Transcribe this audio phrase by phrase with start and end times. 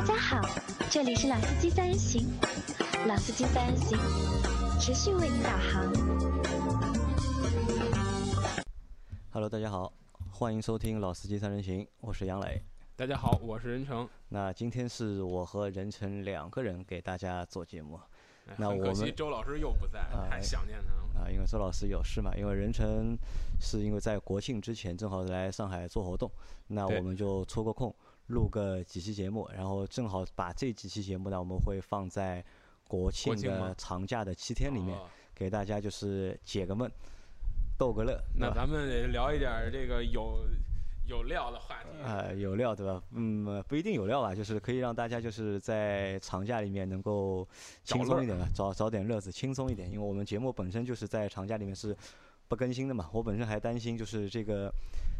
[0.00, 0.40] 大家好，
[0.90, 2.26] 这里是老司机三人行，
[3.06, 3.98] 老司机三人行
[4.80, 5.92] 持续为您导航。
[9.30, 9.92] Hello，大家好，
[10.30, 12.62] 欢迎收听《老司机三人行》，我是杨磊。
[12.96, 14.08] 大家好，我是任成。
[14.30, 18.00] 那今天是我和任成两个人给大家做节目
[18.56, 21.26] 那我们周老师又不在，啊太想念他了。
[21.26, 23.14] 啊，因为周老师有事嘛，因为任成
[23.60, 26.30] 是因为在国庆之前正好来上海做活动，
[26.68, 27.94] 那我们就抽个空
[28.30, 32.44] 录个几期节目，然后正好把这几期节目呢，我们会放在
[32.88, 36.90] 国庆的长假的七天里面，哦给大家就是解个闷，
[37.78, 40.46] 逗个乐，那咱们聊一点这个有
[41.06, 41.88] 有料的话题。
[42.04, 43.02] 呃，有料对吧？
[43.12, 47.48] 嗯，不一定有料吧，就是可以让大家就是在长假里面能够
[47.84, 49.90] 轻松一点吧，找找点乐子，轻松一点。
[49.90, 51.96] 因为我们节目本身就是在长假里面是
[52.48, 54.70] 不更新的嘛，我本身还担心就是这个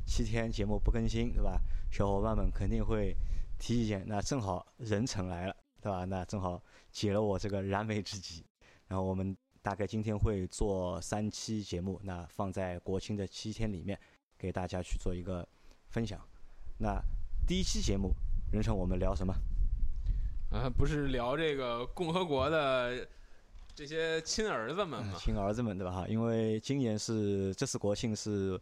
[0.06, 1.60] 七天节目不更新，对吧？
[1.90, 3.16] 小伙伴们肯定会
[3.58, 4.04] 提意见。
[4.06, 6.04] 那正好人成来了，对吧？
[6.04, 8.44] 那正好解了我这个燃眉之急。
[8.88, 13.98] 然后我们大概今天会做三期节目，那放在国庆的七天里面，
[14.36, 15.46] 给大家去做一个
[15.88, 16.20] 分享。
[16.78, 17.00] 那
[17.46, 18.12] 第一期节目，
[18.52, 19.32] 人成我们聊什么？
[20.50, 23.06] 啊，不是聊这个共和国的
[23.72, 25.92] 这些亲儿子们亲儿子们，对吧？
[25.92, 28.60] 哈，因为今年是这次国庆是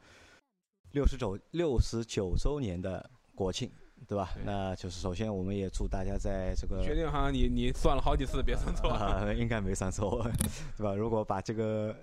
[0.92, 3.70] 六十九六十九周年的国庆，
[4.06, 4.30] 对吧？
[4.34, 7.30] 对那就是首先我们也祝大家在这个确定哈？
[7.30, 8.90] 你你算了好几次，别算错
[9.34, 10.22] 应该没算错，
[10.76, 10.94] 对吧？
[10.94, 11.94] 如果把这个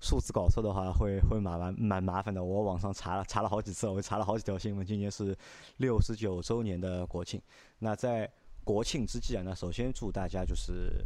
[0.00, 2.42] 数字搞错的话，会会蛮蛮蛮麻烦的。
[2.42, 4.86] 我网上查了查了好几次，我查了好几条新闻。
[4.86, 5.36] 今年是
[5.78, 7.40] 六十九周年的国庆。
[7.78, 8.30] 那在
[8.62, 11.04] 国庆之际啊，那首先祝大家就是。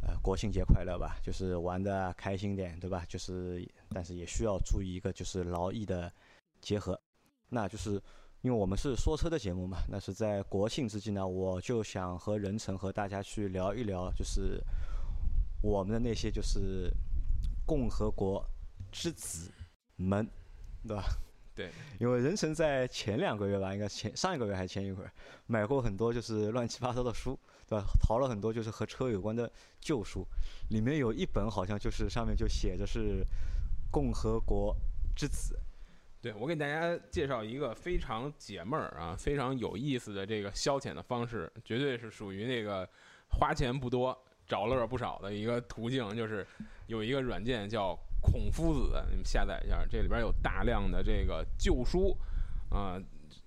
[0.00, 3.04] 呃，国庆节快乐吧，就是玩的开心点，对吧？
[3.08, 3.60] 就是，
[3.90, 6.12] 但是也需要注意一个，就是劳逸的
[6.60, 7.00] 结合。
[7.48, 7.92] 那就是
[8.42, 14.62] 因为我们是说车的节目嘛，那是在国庆之际呢，我就想和任成和大家去聊一聊，就是
[15.62, 16.90] 我们的那些就是
[17.66, 18.44] 共和国
[18.92, 19.50] 之子
[19.96, 20.28] 们，
[20.86, 21.04] 对吧？
[21.58, 25.10] 对，因为任成在前两个月吧，应该前上一个月还是前一个月，
[25.46, 27.84] 买过很多就是乱七八糟的书，对吧？
[28.00, 29.50] 淘了很多就是和车有关的
[29.80, 30.24] 旧书，
[30.70, 33.24] 里面有一本好像就是上面就写着是
[33.90, 34.76] 共和国
[35.16, 35.58] 之子，
[36.20, 42.88] 对，我给大家介绍一个非常解闷儿啊、非常有意思的这个消遣的方式，绝对是属于那个
[43.28, 44.16] 花钱不多、
[44.46, 46.14] 找乐不少的一个途径。
[46.16, 46.46] 就是
[46.86, 52.16] 有一个软件叫孔夫子，你们下载一下，这里边有大量的这个旧书
[52.70, 53.00] 啊、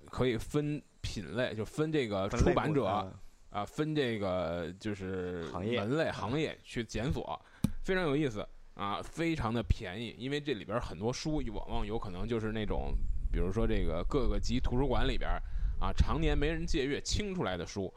[0.10, 3.14] 可以分品类，就分这个出版者啊
[3.50, 7.40] 啊，分这个就是行业门类行业去检索，
[7.84, 12.94] 非常有意思啊，非常的便宜，因为这里边很多书往往有可能就是那种，
[13.32, 15.30] 比如说这个各个级图书馆里边
[15.80, 17.94] 啊，常年没人借阅清出来的书。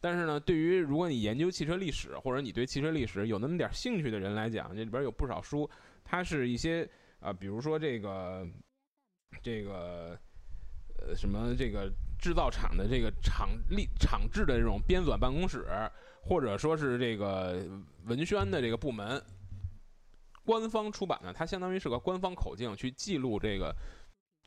[0.00, 5.68] 但是呢，对于如果你研究汽车历史，或者你对汽车历史有那么点兴趣的人来讲，这里边有不少书，
[6.04, 6.88] 它是一些
[7.20, 8.44] 啊、比如说这个
[9.40, 10.18] 这个
[10.98, 15.64] 呃什么这个制造厂的这个厂立厂制的这种编纂办公室，
[16.20, 17.64] 或者说是这个
[18.06, 19.22] 文宣的这个部门，
[20.44, 23.74] 官方出版的，它相当于是个官方口径去记录这个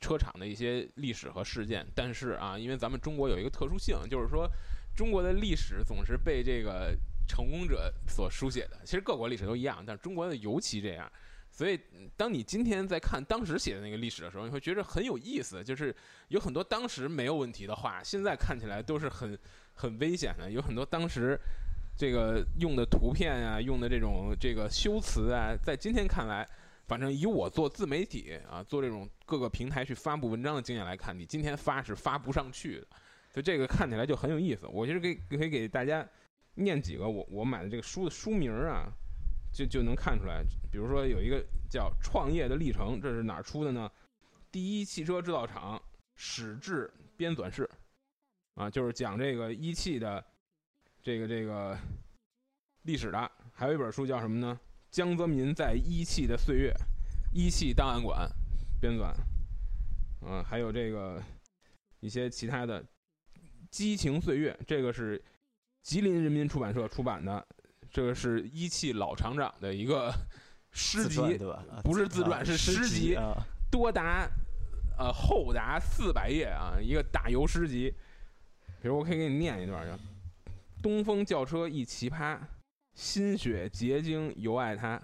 [0.01, 1.85] 车厂的一些历史和事件。
[1.95, 4.49] 但是啊，因为咱们中国有一个特殊性，就是说
[4.95, 6.95] 中国的历史总是被这个
[7.27, 8.79] 成功者所书写的。
[8.83, 11.11] 其实各国历史都一样，但中国的尤其这样。
[11.49, 11.79] 所以，
[12.17, 15.95] 当你今天在看当时写的那个历史的时候，你会觉得很有意思，就是
[16.27, 19.39] 有很多当时没有问题的话，现在看起来都是很
[19.73, 20.51] 很危险的。
[20.51, 21.39] 有很多当时
[21.97, 26.47] 这个用的图片啊，用的这种这个修辞啊，在今天看来，
[26.87, 32.87] 反正以我做自媒体啊，做这种各个平台去发布文章的经验来看，你今天发是发不上去的。
[33.31, 34.65] 所以这个看起来就很有意思。
[34.67, 36.07] 我其实可以可以给大家
[36.55, 38.91] 念几个我我买的这个书的书名啊，
[39.53, 40.41] 就就能看出来。
[40.71, 43.89] 比如说有一个叫《创业的历程》，这是哪出的呢？
[44.51, 45.81] 第一汽车制造厂
[46.15, 47.69] 史志编纂室，
[48.53, 50.23] 啊，就是讲这个一汽的
[51.05, 51.77] 这个这个
[52.81, 53.31] 历史的。
[53.53, 54.59] 还有一本书叫什么呢？
[54.89, 56.73] 江泽民在一汽的岁月，
[57.31, 58.27] 一汽档案馆
[58.81, 59.13] 编纂。
[60.21, 61.21] 嗯、还有这个
[61.99, 62.81] 一些其他的
[63.69, 65.23] 《激情岁月》，这个是
[65.83, 67.45] 吉林人民出版社出版的，
[67.91, 70.11] 这个是一汽老厂长的一个
[70.71, 71.63] 诗集，对吧？
[71.69, 73.35] 啊不是自传啊是诗诗集啊。
[73.69, 74.27] 多达
[74.97, 77.93] 呃厚达四百页啊，一个大游诗集。
[78.81, 79.95] 比如我可以给你念一段儿，叫
[80.85, 82.37] “东风轿车一奇葩，
[82.93, 85.01] 心血结晶尤爱它，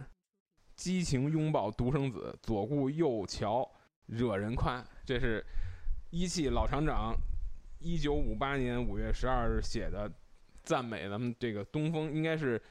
[0.75, 3.67] 激情拥抱独生子，左顾右瞧
[4.05, 5.43] 惹人夸。”这是
[6.11, 7.15] 一汽老厂长
[7.79, 10.07] 一九五八年五月十二日写的，
[10.61, 12.61] 赞美咱们这个东风，应该是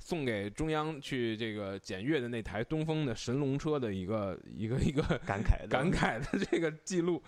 [0.00, 5.68] 送给中央去这个检阅的那台东风的神龙车的一个一个一个感慨的。
[5.70, 7.22] 感慨的这个记录，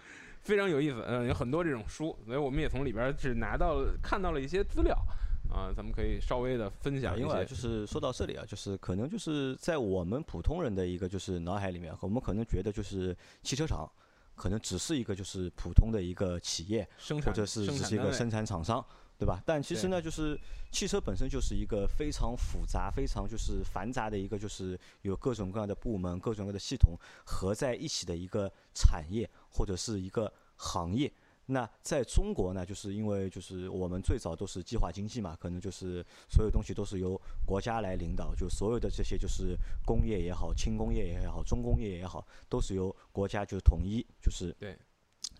[0.45, 1.03] 非常有意思。
[1.07, 4.95] 嗯，有很多这种书，所以我们也从里边儿是拿到了看到了一些资料
[5.51, 7.45] 啊，咱们可以稍微的分享一因为。
[7.45, 13.91] 就是说到这里啊，就是可能就是在我们普通人的一个就是脑海里面，我们可能觉得就是汽车厂
[14.35, 18.85] 可能只是一个就是普通的一个企业，生产或者是只是一个生产厂商，
[19.17, 19.43] 对吧？
[19.47, 20.39] 但其实呢，就是
[20.73, 31.11] 汽车本身就是一个非常复杂、非常就是繁杂的一个，就是有各种各样的部门、各种各样的系统合在一起的一个产业或者是一个行业。
[31.47, 44.75] 那在中国呢，就是因为就是我们最早都是计划经济嘛，可能就是所有东西都是由国家来领导，就所有的这些就是工业也好、轻工业也好、重工业也好，都是由国家就是统一就是对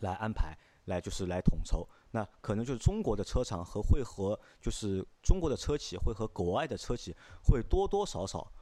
[0.01, 0.55] 来安排，
[0.85, 1.89] 来就是来统筹。
[2.15, 7.13] 那可能就是中国的车厂和会和就是中国的车企会和国外的车企
[7.43, 8.53] 会多多少少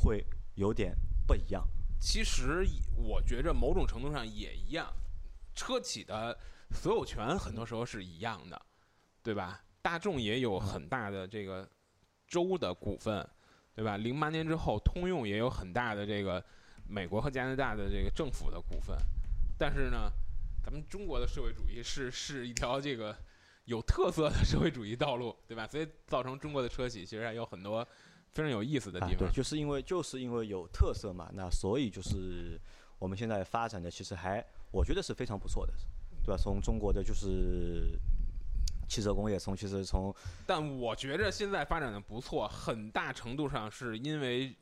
[0.00, 0.26] 会
[0.56, 0.92] 有点
[1.24, 1.64] 不一样。
[2.00, 2.66] 其实
[2.96, 4.92] 我觉着某种程度上也一样，
[5.54, 6.36] 车企的
[6.72, 8.60] 所有权很多时候是一样的，
[9.22, 9.62] 对吧？
[9.80, 11.70] 大众也有很大的这个
[12.26, 13.24] 州的股份，
[13.72, 13.96] 对吧？
[13.98, 16.44] 零八年之后，通用也有很大的这个
[16.88, 18.96] 美国和加拿大的这个政府的股份，
[19.56, 20.10] 但是呢，
[20.62, 23.16] 咱们中国的社会主义是是一条这个
[23.64, 25.66] 有特色的社会主义道路，对吧？
[25.66, 27.86] 所以造成中国的车企其实还有很多
[28.32, 29.26] 非常有意思的啊，地方。
[29.26, 32.60] 对，就是因为就是因为有特色嘛，那所以就是
[32.98, 35.72] 我们现在发展的其实还我觉得是非常不错的，
[36.24, 36.36] 对吧？
[36.36, 37.98] 从中国的就是
[38.88, 40.14] 汽车工业，从其实从
[40.46, 44.54] 但我觉着现在发展的不错，很大程度上是因为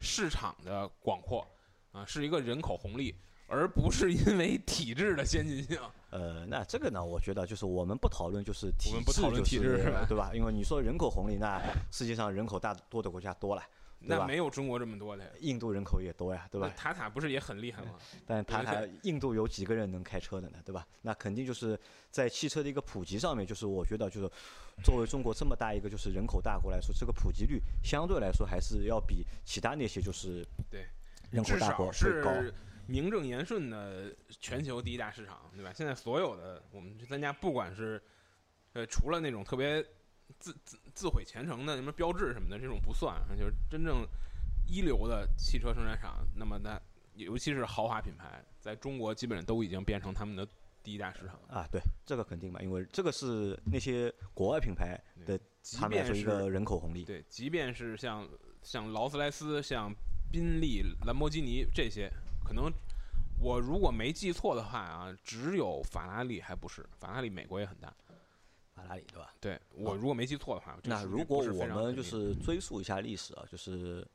[0.00, 1.46] 市场的广阔
[1.92, 3.14] 啊，是一个人口红利，
[3.48, 5.78] 而不是因为体制的先进性。
[6.10, 10.30] 呃，那这个呢，我觉得就是我们不讨论就是体我们不讨论制，体制就是对吧？
[10.34, 11.60] 因为你说人口红利，那
[11.90, 13.62] 世界上人口大多的国家多了，
[13.98, 16.72] 那没有中国这么多的，印度人口也多呀，对吧？
[16.76, 17.90] 塔塔不是也很厉害吗？
[18.24, 20.86] 但塔塔印度有几个人能开车的呢，对吧？
[21.02, 21.78] 那肯定就是
[22.10, 24.30] 在汽车的一个普及上面，就是我觉得就是
[24.82, 30.86] 作为中国这么大一个就是人口大国来说，这个普及率相对来说还是要比其他那些就是对
[31.30, 32.30] 人口大国少会高。
[32.86, 35.72] 是名正言顺的全球第一大市场，对吧？
[35.74, 38.00] 现在所有的我们去参加，不管是
[38.72, 39.82] 呃除了那种特别
[40.38, 44.06] 自自自毁前程的什么标志什么的，这种不算，就是真正
[44.66, 46.80] 一流的汽车生产厂，那么那
[47.14, 50.46] 尤其是豪华品牌，在中国基本上都已经变成他们的
[50.82, 51.40] 第一大市场。
[51.48, 57.04] 啊，对，这个肯定嘛，因为这个是那些国外品牌的即便是一个人口红利。
[57.04, 58.28] 对，即便是像
[58.62, 59.92] 像劳斯莱斯、像
[60.30, 62.12] 宾利、兰博基尼这些，
[62.46, 62.72] 可能
[63.40, 67.92] 我如果没记错的话啊，只有法拉利还不是，法拉利美国也很大。
[68.72, 69.34] 法拉利对吧？
[69.40, 74.06] 对我如果没记错的话，这那如果我们就是追溯一下历史啊，就是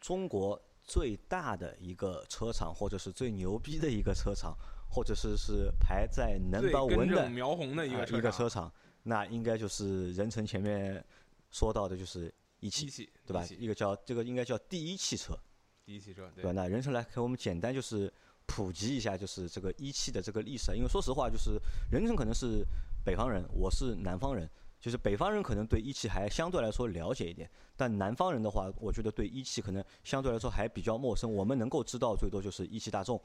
[0.00, 4.56] 中国最大的一个车厂，或者是最牛逼的一个车厂，
[4.90, 8.72] 或者是是排在最根 one 的苗红的一啊个一个车厂，
[9.02, 11.04] 那应该就是任成前面
[11.50, 12.88] 说到的，就是一汽，
[13.26, 13.64] 对吧一？
[13.64, 15.38] 一个叫这个应该叫第一汽车，
[15.86, 16.50] 第一汽车，对吧？
[16.50, 18.12] 那任成来给我们简单就是
[18.44, 20.74] 普及一下，就是这个一汽的这个历史啊。
[20.74, 21.60] 因为说实话，就是
[21.92, 22.66] 人成可能是
[23.04, 31.32] 北方人，我是南方人，就是北方人可能对一汽还相对来说了解一点，但南方人的话，我觉得对一汽可能相对来说还比较陌生。
[31.32, 33.22] 我们能够知道最多就是一汽大众、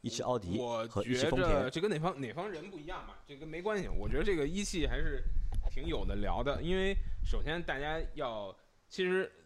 [0.00, 0.56] 一汽奥迪
[0.88, 1.68] 和一汽觉着丰田。
[1.72, 3.88] 这跟哪方哪方人不一样吧，这跟没关系。
[3.88, 5.24] 我觉得这个一汽还是
[5.68, 8.56] 挺有的聊的，因为首先大家要，
[8.88, 9.43] 其实呃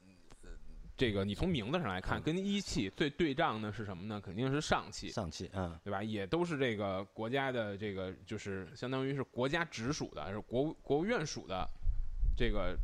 [0.99, 4.21] 这个你从名字上来看，嗯跟一汽最对仗的是什么呢？
[4.21, 6.03] 肯定是上汽，上汽，嗯，对吧？
[6.03, 11.67] 也都是这个国家的这个，就是相当于是国家直属的，是国务国务院属的
[12.37, 12.77] 这个。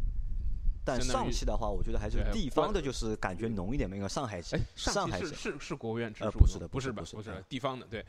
[0.87, 4.41] 但上汽的话，我觉得还是地方的，就是感觉浓一点嘛，因为上海
[4.77, 8.05] 上海是是是国务院直属呃不是的不是不是不是嗯地方的，对。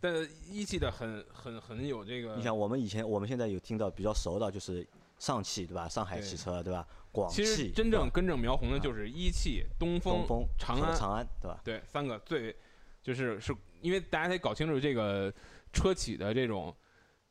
[0.00, 0.14] 但
[0.48, 4.86] 一汽的很很很有这个，你想，我们以前我们现在有听到比较熟的，就是
[5.18, 5.88] 上汽，对吧？
[5.88, 6.86] 上海汽车，对吧？
[7.14, 11.60] 广其实，真正根正苗红的就是一汽、东东风、长安，长安，对吧？
[11.62, 12.54] 对，三个最
[13.00, 15.32] 就是是因为大家得搞清楚这个
[15.72, 16.74] 车企的这种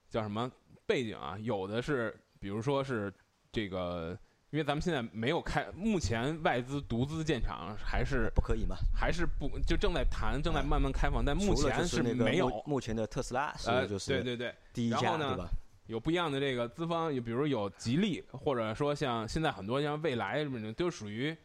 [0.10, 0.50] 叫什么
[0.86, 3.14] 背景啊，有的是比如说是
[3.52, 4.18] 这个，
[4.52, 8.76] 因为咱们现在没有开，目前外资独资建厂还是不可以嘛？
[8.96, 12.80] 还是不就正在谈，正在慢慢开放，但目前是没有目。
[12.80, 15.50] 前的特斯拉呃，是就是对对对，第一家，对吧？
[15.88, 21.36] 有不一样的这个资方，有比如有吉利，或者说像现在很多像蔚来什么的，都属于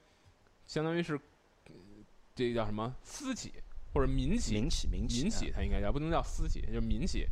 [0.66, 1.16] 相当于是
[1.68, 2.04] 嗯
[2.34, 3.52] 这叫什么私企
[3.92, 7.26] 或者民企，民企，民企，民企它应该叫不能叫私企，就是民企。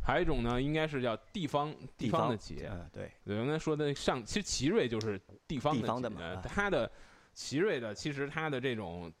[0.00, 2.68] 还有一种呢，应该是叫地方地方的企业。
[2.72, 6.90] 嗯，对，对，刚才说的上，其实奇瑞就是地方地方的企业嘛啊它的
[7.34, 9.12] 奇瑞的，其实它的这种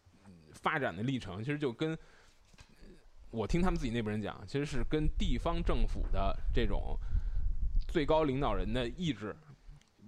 [0.52, 1.96] 发展的历程，其实就跟
[3.30, 6.98] 我听他们自己内部人讲，其实是跟地方政府的这种
[7.88, 9.34] 最高领导人的意志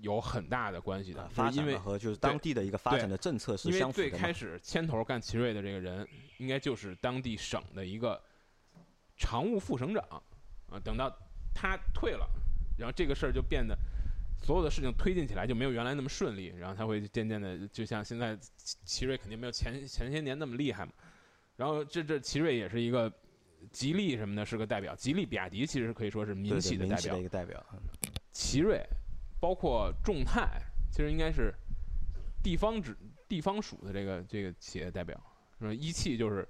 [0.00, 6.06] 有很大的关系的发是因为展和就是当地的一个发展的政策是相符的因为最开始牵头干奇瑞的这个人，
[6.38, 8.22] 应该就是当地省的一个
[9.16, 10.04] 常务副省长
[10.68, 10.78] 啊。
[10.84, 11.10] 等到
[11.52, 12.26] 他退了，
[12.78, 13.76] 然后这个事儿就变得
[14.40, 20.92] 所有的事情推进起来就没有原来那么顺利，然后他会渐渐的，就像现在奇奇瑞肯定没有前前些年那么厉害嘛。
[21.56, 23.12] 然后这这奇瑞也是一个
[23.73, 24.95] 吉利什么的，是个代表。
[24.95, 27.23] 吉利、比亚迪其实可以说是民企的代表一。
[27.23, 27.81] 个代表，嗯
[28.33, 28.83] 奇瑞，
[29.40, 31.52] 包括众泰，其实应该是
[32.43, 32.97] 地方指
[33.29, 35.21] 地方属的这个这个企业代表。
[35.79, 36.49] 一汽就是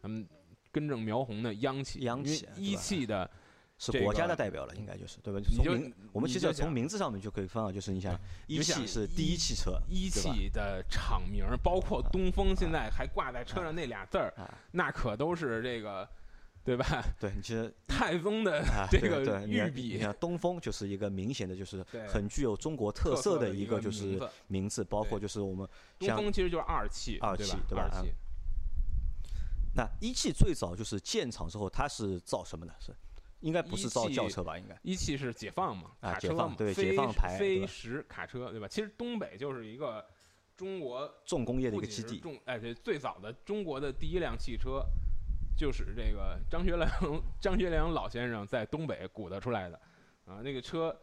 [0.00, 0.24] 咱们
[0.70, 3.28] 根正苗红的央企，央企一汽的
[3.76, 5.40] 是这个国家的代表了，应该就是对吧？
[5.56, 8.16] 从名我们其实从名字上面就可以分到，就是你想
[8.46, 16.08] 一汽是第一汽车，一汽的厂名，包括东风，现在还挂在车上那俩字儿，啊，那可都是这个，
[16.64, 17.04] 对吧？
[17.18, 28.12] 对你其实 泰丰的啊， 这个对对，你看你看东风就是一个明显的，就是很具有中国特特色的一个就是名字包括就是我们东像风其实就是二汽，二对汽对吧啊二汽
[29.74, 32.72] 那一汽最早就是建厂之后，它是造什么的？
[32.78, 32.94] 是
[33.40, 34.56] 应该不是造轿车吧？
[34.56, 38.68] 应该一汽是解放嘛，啊卡车嘛，解放对解放牌飞时卡车，对吧？
[38.68, 40.06] 其实东北就是一个
[40.56, 42.20] 中国重工业的一个基地。
[42.20, 44.84] 重哎对，最早的中国的第一辆汽车，
[45.56, 46.90] 就是这个张学良
[47.40, 49.80] 张学良老先生在东北鼓捣出来的
[50.26, 50.40] 啊。
[50.42, 50.96] 那个车，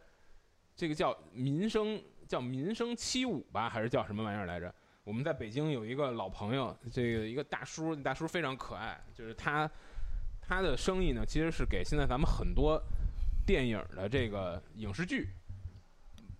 [0.76, 4.74] 这个叫民生叫民生七五吧，还是叫什么玩意儿来着？
[5.02, 9.68] 我们在北京有一个老朋友，这个一个大叔，大叔非常可爱，就是他
[10.40, 12.80] 他的生意呢，其实是给现在咱们很多
[13.46, 15.28] 电影的这个影视剧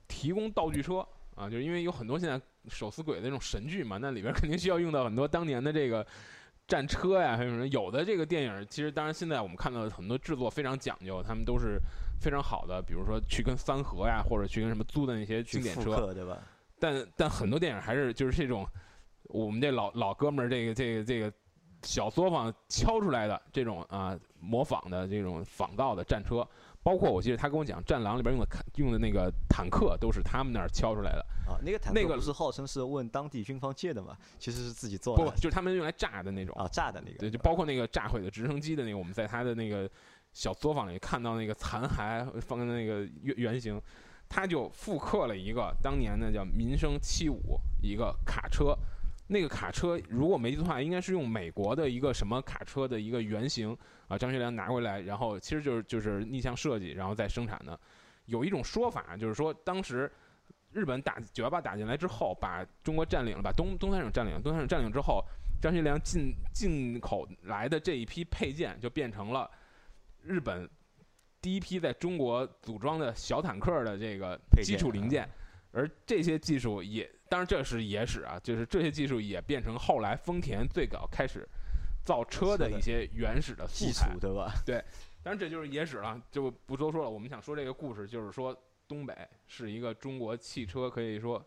[0.07, 6.07] 提供道具车啊，就是因为有很多现在手撕鬼的那种神剧嘛，那里边肯定需要用到很多当年的这个
[6.71, 11.81] 战车呀，还有什么有的这个电影，其实当然现在我们看到的很多制作非常讲究，他们都是
[12.21, 16.39] 非常好的，比如说去跟三河呀，或者去跟什么租的那些经典车，对吧？
[16.79, 18.65] 但但很多电影还是就是这种
[19.25, 21.33] 我们这老老哥们儿这个这个这个
[21.83, 26.47] 小作坊敲出来的这种啊模仿的这种仿造的战车，
[26.83, 34.17] 包括我记得他跟我讲《战狼》里边用的用的那个坦克都是他们那儿敲出来的，啊，那个坦那个克不是号称是问当地军方借的嘛？
[34.39, 36.55] 其实是自己做的不就是他们用来炸的那种。
[36.59, 37.19] 啊，炸的那个。
[37.19, 39.89] 对，就包括那个炸毁的直升机的那个，我们在他的那个
[40.33, 43.81] 小作坊里看到那个残骸放在那个原原型，
[44.29, 48.75] 他就复刻了一个当年的叫民生七五一个卡车，
[49.33, 53.77] 那个卡车如果没记错的话，应该是用美国的一个什么卡车的一个原型
[54.09, 57.79] 啊，张学良拿回来，然后其实就是就是逆向设计，然后再生产的。
[58.27, 60.11] 有一种说法就是说，当时
[60.73, 65.25] 日本打九幺八打进来之后，把中国占领了，把东东三省占领了，东三省占领之后，
[65.63, 69.49] 张学良进进口来的这一批配件就变成了
[70.23, 70.69] 日本
[71.41, 75.29] 第一批在中国组装的小坦克的这个基础零件，
[75.71, 81.49] 而这些技术也，当然这是野史啊，就是这些技术也变成后来丰田最早开始
[82.05, 84.11] 造车的一些原始的素材。
[84.21, 84.53] 对吧？
[85.23, 87.09] 当然这就是野史了，就不多说了。
[87.09, 88.57] 我们想说这个故事，就是说
[88.89, 91.41] 东北是一个中国汽车可以说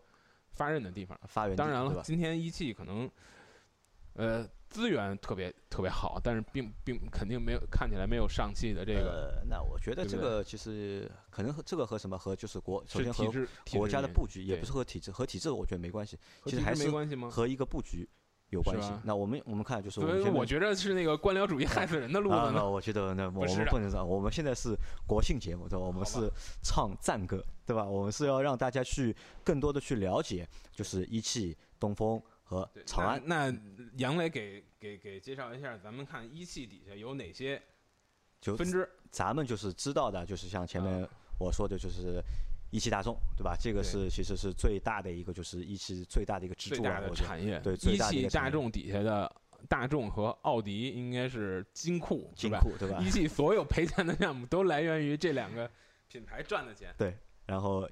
[0.52, 1.20] 发轫的地方。
[1.26, 3.10] 发源地当然了，今天一汽可能，
[4.14, 13.32] 呃，资源特别特别好，但是并并肯定没有看起来没有上汽的这个呃，那我觉得这个其实可能和这个和什么和就是国首先和
[13.72, 17.28] 国家的布局，也不是和体制和体制，我觉得没关系，其实还是没关系吗？
[17.28, 18.08] 和一个布局
[18.50, 18.92] 有关系。
[19.02, 22.60] 那我们我们看就是我们我觉得是那个官僚主义害死人的路啊，子呢。
[22.60, 25.84] 那我觉得那我们不能这样，我们现在是国庆节目对吧？
[25.84, 26.30] 我们是
[26.62, 27.84] 唱赞歌对吧？
[27.84, 33.20] 我们是要让大家去更多的去了解，就是一汽、东风和长安。
[33.24, 37.60] 那那杨磊给给给介绍一下，咱们看一汽底下有哪些
[38.40, 38.88] 就分支？
[39.10, 41.08] 咱们就是知道的，就是像前面
[41.38, 42.22] 我说的，就是
[42.70, 43.56] 一汽大众，对吧？
[43.60, 47.14] 这个是其实是最大的一个，就是一汽最大的一个支柱了，最大的。
[47.14, 49.32] 产业，对最一汽大众底下的
[49.68, 53.08] 大众和奥迪应该是金库，金库对吧一？
[53.08, 55.70] 汽所有赔钱的项目都来源于这两个
[56.08, 56.92] 品牌赚的钱。
[56.98, 57.88] 对，然后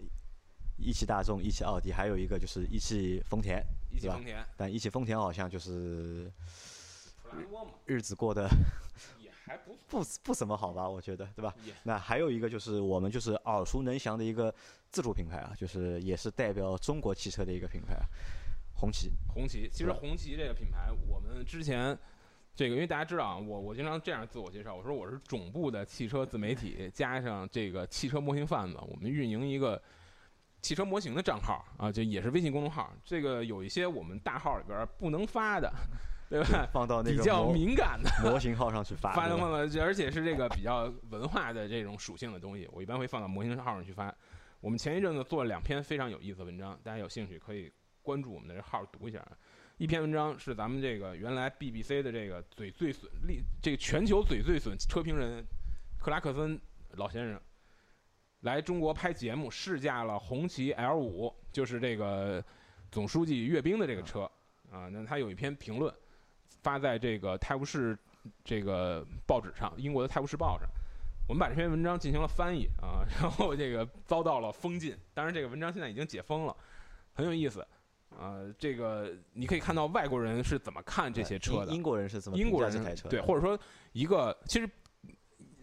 [0.76, 3.64] 一汽大众、一汽奥迪，还有一个就是一汽丰田，
[3.94, 6.30] 一汽丰田、但一汽丰田好像就是
[7.86, 8.48] 日子过得
[9.20, 11.54] 也还不，不不怎么好吧，我觉得，对吧？
[11.84, 14.54] 那还有一个就是我们就是耳熟能详的一个
[14.90, 18.06] 自主品牌啊，就是也是代表中国汽车的一个品牌啊，
[18.74, 19.10] 红旗。
[19.34, 19.68] 红旗。
[19.70, 21.96] 其实红旗这个品牌，我们之前
[22.54, 29.80] 这个因为大家知道啊，我我经常这样自我介绍，我说我是总部的汽车自媒体，加上这个汽车模型贩子，我们运营一个
[30.62, 32.90] 汽车模型的账号啊，这也是微信公众号。
[33.04, 35.70] 这个有一些我们大号里边不能发的，
[36.30, 36.66] 对吧？
[36.72, 44.14] 放到那比较敏感的，模型号上去发，发的放到，而且是这个比较文化的这种属性的东西，我一般会放到模型号上去发。
[44.60, 49.20] 我们前一阵子做了两篇非常有意思的文章，大家有兴趣可以关注我们的这号读一下。
[49.78, 55.44] 一篇文章是咱们这个原来 BBC 的这个嘴最损力，这个全球嘴最损车评人
[55.98, 56.60] 克拉克森
[56.92, 57.40] 老先生
[58.42, 62.44] 来中国拍节目，试驾了红旗 L 五，就是这个
[62.92, 64.30] 总书记阅兵的这个车
[64.70, 64.88] 啊。
[64.88, 65.92] 那他有一篇评论
[66.62, 67.98] 发在这个泰晤士
[68.44, 70.68] 这个报纸上，英国的《泰晤士报》上。
[71.28, 74.94] 我们把这篇文章进行了翻译啊，然后这个遭到了封禁。
[75.14, 76.54] 当然，这个文章现在已经解封了，
[77.14, 77.66] 很有意思。
[78.10, 81.80] 啊，这个你可以看到外国人是怎么看这些车的英。
[81.80, 83.08] 国人是怎么英国人评价这台车？
[83.08, 83.58] 对，或者说
[83.92, 84.68] 一个其实，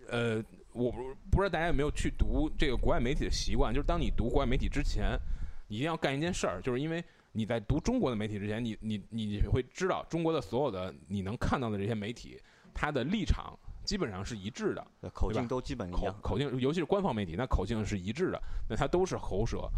[0.07, 0.43] 呃，
[0.79, 0.97] 我不
[1.29, 5.19] 不知道大家有没有去读这个国外媒体的习惯，就是当你读国外媒体之前，
[5.67, 12.41] 你一定要干一件事儿，就是因为你在读中国的媒体之前，你你你会知道中国的所有的你能看到的这些媒体，
[12.73, 16.15] 它的立场基本上是一致的，呃口径都基本一口样。
[16.21, 19.69] 口径，尤其是官方媒体，那口径是一致的，那它都是喉舌。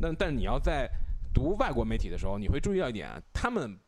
[0.00, 0.90] 那但你要在
[1.32, 3.78] 读外国媒体的时候，你会注意到一点，他们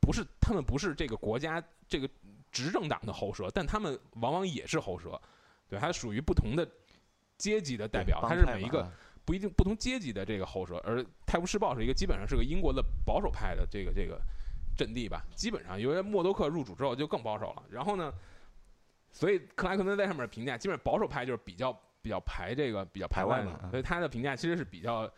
[0.00, 2.08] 不是他们不是这个国家这个
[2.50, 5.20] 执政党的喉舌，但他们往往也是喉舌，
[5.68, 6.68] 对，它属于不同的
[7.36, 8.92] 阶级的代表，它是每一个啊
[9.24, 14.20] 不一定不同阶级的这个喉舌，而《泰晤士报》是一个基本上是个英国的保守派的这个这个
[14.76, 17.62] 阵地吧，基本上因为默多克入主之后就更保守了。
[17.70, 18.12] 然后呢，
[19.12, 25.10] 所以克莱克森在上面评价，基本上保守派就是比较比较排这个比较排外嘛啊所以他的评价其实是比较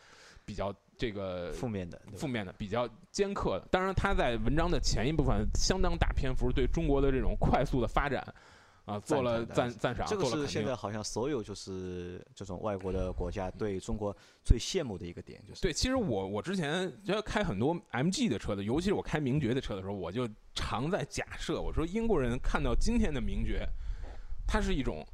[0.45, 3.69] 比较这个负面的，负面的，比较尖刻的。
[3.71, 8.26] 当然，他在文章的前一部分相当大篇幅对中国的这种快速的发展
[8.90, 23.66] 啊做了赞赞赞赏，这个是现在好像所有就是这种外国的国家对中国最羡慕的一个点，就是对，其实我我之前就要开很多 MG 的车的，尤其是我开名爵的车的时候，我就常在假设，我说英国人看到今天的名爵，
[24.46, 25.07] 它是一种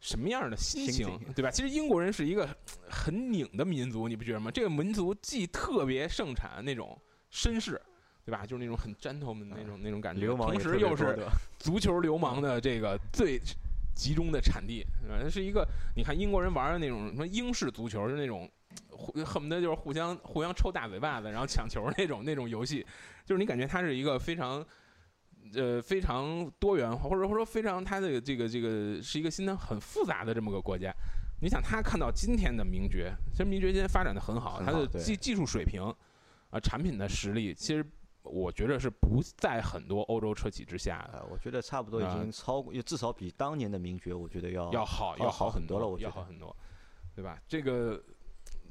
[0.00, 1.50] 什么样的心情对吧？
[1.50, 2.48] 其实英国人是一个
[2.88, 4.50] 很拧的民族，你不觉得吗？
[4.50, 6.98] 这个民族既特别盛产那种
[7.32, 7.80] 绅士，
[8.24, 8.44] 对吧？
[8.46, 11.16] 就是那种很 gentleman 的那种那种感觉，流氓同时又是
[11.58, 13.38] 足球流氓的这个最
[13.94, 18.50] 集中的产地，呃，是一个你看英国人玩的那种什么英式足球，是那种
[18.90, 22.84] 互恨不得就是互相互相抽大嘴巴子，然后抢球那种那种游戏，
[23.24, 24.64] 就是你感觉它是一个非常。
[25.54, 30.92] 呃，非常多元化，或者说非常它的这个这个是一个心态很复杂的这么个国家。
[31.42, 35.82] 你想，他看到今天的名爵，其实名爵今天发展的很好，它的技技术水平
[36.48, 37.86] 啊、产品的实力，其实
[38.24, 41.18] 我觉得是不在很多欧洲车企之下的。
[41.18, 46.56] 呃，我觉得差不多已啊经超过，至少比当年的名爵，我觉得要要好，要好很多了我觉得要好很多，
[47.14, 47.38] 对吧？
[47.46, 48.02] 这个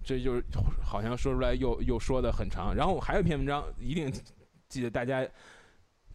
[0.04, 0.44] 这就是
[0.82, 2.76] 好像说出来又又说的很长。
[2.76, 4.12] 然后还有一篇文章，一定
[4.68, 5.26] 记得大家，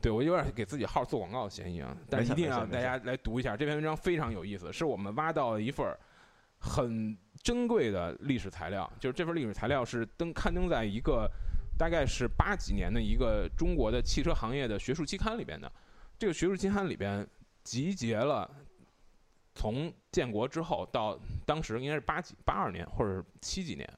[0.03, 5.87] 对我有点给自己号做广告的嫌疑啊，但是一定要大家来读一下这篇文章，非常有意思，是我们挖到了一份
[6.59, 11.31] 很珍贵的历史材料，就是这份历史材料是登刊登在一个
[11.79, 15.71] 大概是八几年的一个中国的汽车行业的学术期刊里边的。
[16.19, 17.25] 这个学术期刊里边
[17.63, 18.51] 集结了
[19.55, 23.89] 从建国之后到当时应该是八几八二年或者是七几年，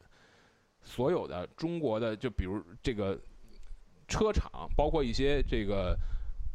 [0.82, 3.18] 所有的中国的就比如这个
[4.06, 5.96] 车厂，包括一些这个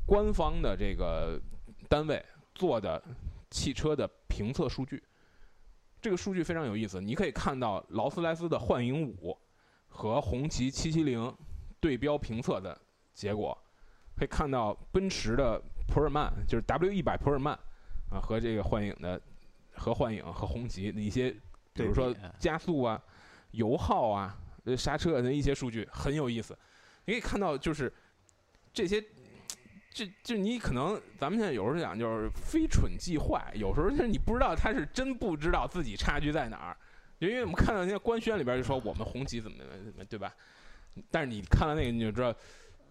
[0.05, 1.41] 官方的这个
[1.89, 3.01] 单位做的
[3.49, 5.03] 汽车的评测数据。
[5.99, 9.35] 这个数据非常有意思，你可以看到劳斯莱斯的幻影五
[9.95, 11.33] 和红旗七七零
[11.79, 12.77] 对标评测的
[13.13, 13.57] 结果，
[14.17, 17.57] 可以看到奔驰的普尔曼，就是 W 一百普尔曼
[18.11, 19.19] 啊，和这个幻影的
[19.73, 21.31] 和幻影和红旗的一些，
[21.73, 23.01] 比如说加速啊、
[23.51, 26.57] 油耗啊、呃刹车的一些数据很有意思。
[27.05, 27.91] 你可以看到，就是
[28.73, 29.01] 这些，
[29.89, 36.77] 这就你可能咱们现在有时候讲就是非蠢即坏，有时候就是你不知道他是真不知道自己差距在哪儿。
[37.29, 40.33] 因为我们看到那些官宣里边就说我们红旗怎么怎么怎么对吧？
[41.11, 42.33] 但是你看了那个你就知道，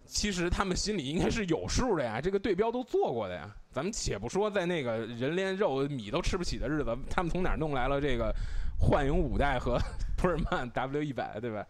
[0.05, 3.55] 其实他们心里应该是有数的呀，这个对标都做过的呀。
[3.71, 8.33] 咱们且不说在那个人连肉米都吃不起的日子，他们从哪弄来了这个
[8.79, 9.77] 幻影五代和
[10.15, 11.65] 普尔曼 W 一百，对吧？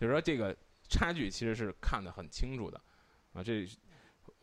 [0.00, 0.56] 就是说这个
[0.88, 2.80] 差距其实是看得很清楚的
[3.32, 3.42] 啊。
[3.42, 3.68] 这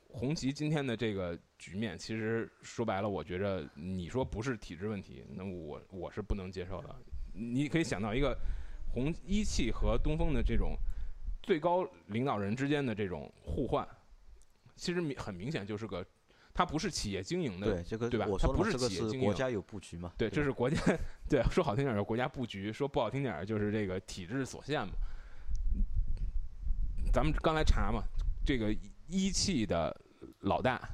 [0.10, 6.96] 红旗今天的这个局面，其实说白了，我觉着你说不是体制问题，那我我是不能接受的。
[7.38, 8.38] 你可以想到一个
[8.89, 10.76] 红一汽和东风的这种
[11.43, 13.88] 最高领导人之间的这种互换，
[14.76, 16.06] 其实明很明显就是个，
[16.54, 18.26] 它不是企业经营的，对这个对吧？
[18.39, 19.19] 它不是企业经营。
[19.19, 20.78] 是国家有布局嘛，对，这是国家，
[21.30, 24.93] 对，说好听点儿是国家布局，说不好听点儿就是这个体制所限嘛。
[27.13, 28.04] 咱们刚才查嘛，
[28.45, 28.76] 这个
[29.08, 29.95] 一汽的
[30.41, 30.89] 老大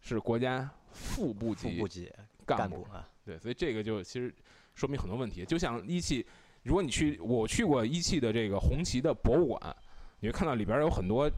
[0.00, 2.12] 是国家副部级
[2.44, 4.34] 干部啊，对，所以这个就其实
[4.78, 5.44] 说明很多问题。
[5.44, 6.24] 就像一汽，
[6.62, 9.76] 如果你去，我去过一汽的这个红旗的博物馆，
[10.20, 11.28] 你会看到里边儿有很多，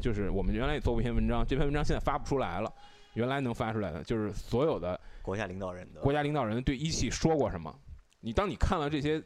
[0.00, 2.70] 就是我们原来也做过一篇文章，这篇文章现在发不出来了，
[3.14, 7.74] 原来能发出来的，就是所有的国家领导人的国家领导人对一汽说过什么。
[8.20, 9.22] 你当你看了这些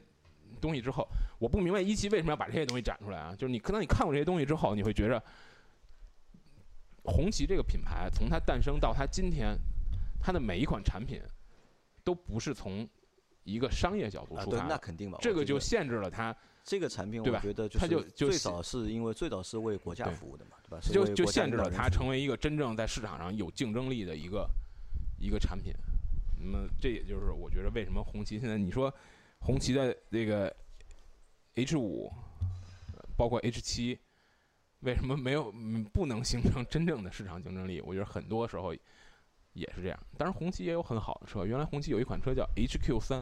[0.61, 1.05] 东西之后，
[1.41, 3.35] 我不明白一汽为什么要把这些东西展出来啊？
[3.37, 5.21] 就是你可能你看过这些东西之后，你会觉着
[7.05, 9.59] 红旗这个品牌从它诞生到它今天，
[10.21, 11.21] 它的每一款产品
[12.05, 12.89] 都不是从
[13.45, 20.81] 一个商业角度出发的，那肯定嘛，这个就限制了它，这个产品，我觉得它就就最早是因为最早是为国家服务的嘛，对吧？
[20.81, 24.49] 就就限制了它成为一个真正在市场上有竞争力的一个
[25.21, 25.73] 一个产品。
[26.41, 28.93] 那么这也就是我觉得为什么红旗现在你说
[29.41, 30.55] 红旗的这个
[31.55, 32.11] H 五，
[33.17, 33.99] 包括 H 七，
[34.81, 37.81] 为什么没有嗯不能形成真正的市场竞争力？
[37.83, 38.75] 我觉得很多时候
[39.55, 39.99] 也是这样。
[40.19, 43.21] 当然，红旗也有很好的车，原来红旗有一款车叫 HQ 三，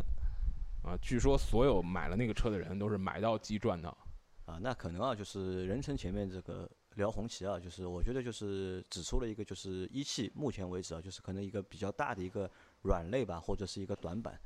[0.83, 3.97] 啊，据说所有买了那个车的人都是买到即赚到。
[4.45, 12.51] 啊，那可能啊，就是任成前面这个聊红旗啊，就是我觉得就是指出了一个，就是一汽目前为止啊，就是可能一个比较大的一个
[12.83, 14.38] 软肋吧，或者是一个短板，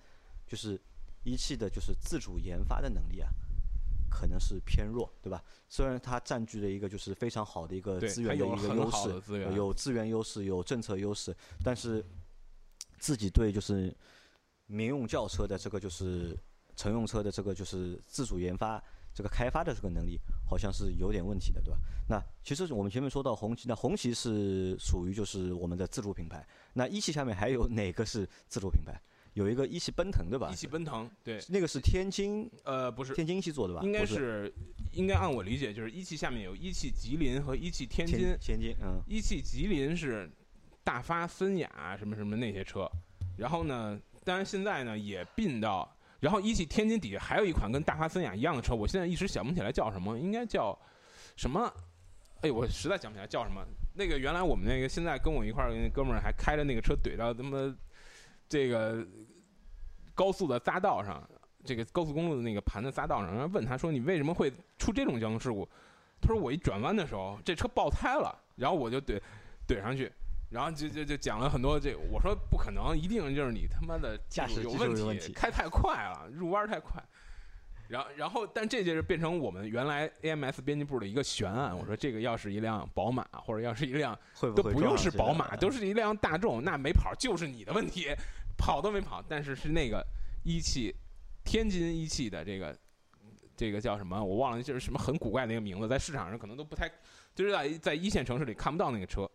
[0.47, 0.79] 就是
[1.25, 3.31] 一汽的就是自主研发的能力啊，
[4.19, 5.45] 可能是偏弱，对吧？
[5.69, 9.11] 虽然它占据了一个就是非常好的一个资源的一个优势
[9.55, 12.03] 有资源优势，有政策优势，但是
[12.99, 13.95] 自己对就是
[14.65, 16.35] 民用轿车的这个就是
[16.77, 21.79] 乘用车的这个就是自主研发这个开发的这个能力，好像是有点问题的，对吧？
[22.09, 28.99] 那其实我们前面说到红旗，那红旗是属于就是我们的自主品牌，那一汽下面还有哪个是自主品牌？
[29.37, 30.49] 有一个一汽奔腾，对吧？
[30.51, 33.83] 一汽奔腾，对，那个是天津呃，不是，天津一汽做的吧？
[33.83, 34.55] 应该是是，
[34.93, 38.39] 应该按我理解，就是一汽下面有一汽吉林和一汽天津天。
[38.41, 40.27] 天津，嗯，一汽吉林是
[40.83, 42.91] 大发、森雅什么什么那些车，
[43.37, 50.77] 然后呢，当然现在呢也并到，然后一汽天津底下还有一款跟大发、森雅一样的车，我现在一时想不起来叫什么，应该叫
[51.37, 51.71] 什么？
[52.41, 53.63] 哎，我实在想不起来叫什么。
[53.95, 57.75] 那个原来我们那个现在跟我一块儿那哥们儿还开着那个车怼到他妈
[58.49, 59.07] 这个
[60.15, 61.23] 高速的匝道上，
[61.65, 65.69] 这个高速公路的那个盘的匝道上，然后问他说：“你为什么会出这种交通事故？”
[66.21, 69.21] 他说：“我一转弯的时候，这车爆胎了，然后我就怼
[69.67, 70.11] 怼上去，
[70.51, 71.99] 然后就就就讲了很多这个。
[72.11, 77.03] 我说不可能，一定就是你他妈的驾驶有问题开太快了，入弯太快。”
[77.89, 81.77] 然后，然后，但这就是变成我们原来 AMS 编辑部的一个悬案。
[81.77, 88.09] 我说，这个要是一辆宝马，或者要是一辆会不会都不用是宝马，都是一辆大众，那没跑就是你的问题，
[88.57, 89.25] 跑都没跑。
[89.29, 90.05] 但是是那个
[90.45, 90.95] 一汽，
[91.45, 92.77] 天津一汽的这个
[93.57, 94.23] 这个叫什么？
[94.23, 96.91] 我忘了，就是什么很古怪的一个名字，在市场上可能都不太，
[97.35, 99.31] 就是在在一线城市里看不到那个车。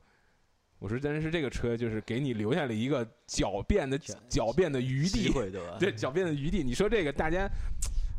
[0.79, 5.77] 我说，真是这个车就是给你留下了一个狡辩的狡狡辩的余地，对吧？
[5.79, 6.63] 对狡辩的余地。
[6.63, 7.47] 你说这个大家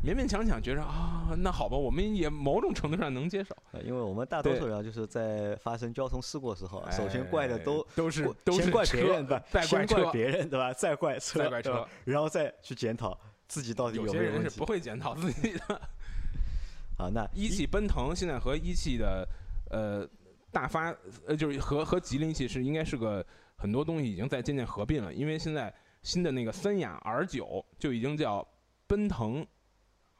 [0.03, 3.55] 勉勉强强觉着啊，那好吧，我们也某种程度上能接受。
[3.71, 10.73] 呃因为我们大多数人啊就是在发生交通事故的时候啊，首先怪的哎都都是都是先怪别人吧，再怪先怪车别人对吧？
[10.73, 14.65] 再怪车，再怪车，然后再去检讨自己到底有没有问题些人是不。
[14.65, 15.81] 会检讨自己的。
[16.97, 19.25] 好，那 一汽奔腾现在和一汽的
[19.71, 20.07] 呃
[20.51, 20.93] 大发
[21.25, 28.45] 呃就是和和吉林一汽是应该是个很多东西已经在渐渐合并了，因为现在新的那个森雅 R 九就已经叫
[28.85, 29.45] 奔腾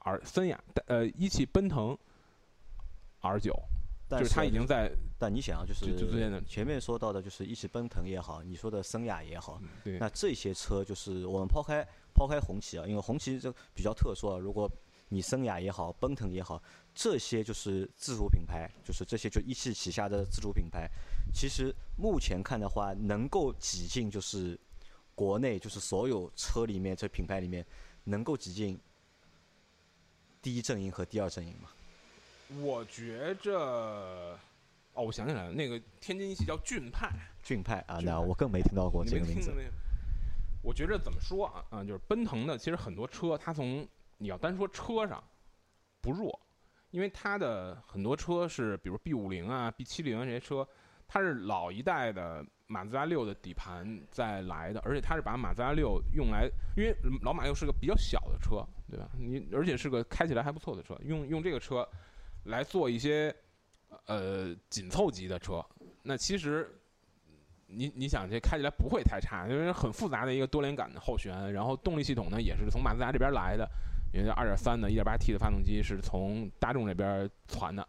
[0.04, 1.98] R 森雅呃一汽奔腾
[3.22, 3.58] R 九，
[4.08, 5.98] 但就是它啊已经在但你想啊，就是
[6.46, 14.70] 前面说到的，就是一汽奔腾也好，你说的森雅也好，对那这些车就是我们抛开抛开红旗啊，因为红旗这比较特殊啊，如果
[15.08, 16.62] 你森雅也好，奔腾也好，
[16.94, 20.90] 这些就是自主品牌，就是这些就一汽旗下的自主品牌，
[21.34, 24.60] 其实目前看的话，能够挤进就是
[25.16, 27.66] 国内就是所有车里面这品牌里面
[28.04, 28.78] 能够挤进
[30.44, 31.70] 第一阵营和第二阵营嘛？
[32.62, 34.38] 我觉着
[34.94, 37.10] 哦，我想起来了，那个天津一汽叫骏派。
[37.42, 39.52] 骏派啊，那我更没听到过这个名字？
[40.62, 45.24] 我觉着怎么说啊啊，就是奔腾的，其实很多车，它从你要单说车上
[46.02, 46.40] 不弱，
[46.92, 50.68] 因为它的很多车是，比如 B 五零啊、B 七零啊这些车，
[51.08, 59.10] 它是老一代的马自达六的底盘再来的，而且它是把马自达六用来，因为老马又是个比较小的车，对吧？
[59.18, 61.88] 你而且是个开起来还不错的车，用用这个车
[62.46, 63.36] 来做一些
[64.06, 65.64] 呃紧凑级的车，
[66.02, 66.70] 那其实
[67.68, 73.70] 你你想这开起来不会太差，因为很复杂的一个多连杆的后悬，然后动力系统呢也是从马自达这边来的，
[74.14, 77.88] 因为二点三的、一点八 T 的发动机是从大众这边传的，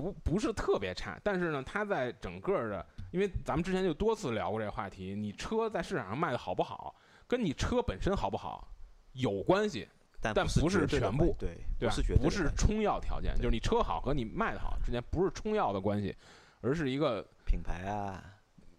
[0.00, 6.94] 不不是特别差，但是呢，它在整个的，因为咱们之前就多次聊过这个话题，你车在市场上卖的好不好，
[7.26, 8.68] 跟你车本身好不好
[9.12, 9.86] 有关系，
[10.20, 16.16] 但但不是全部对，对吧不是充要条件，就是你车好和你卖的好之间不是充要的关系，
[16.60, 18.22] 而是一个品牌啊，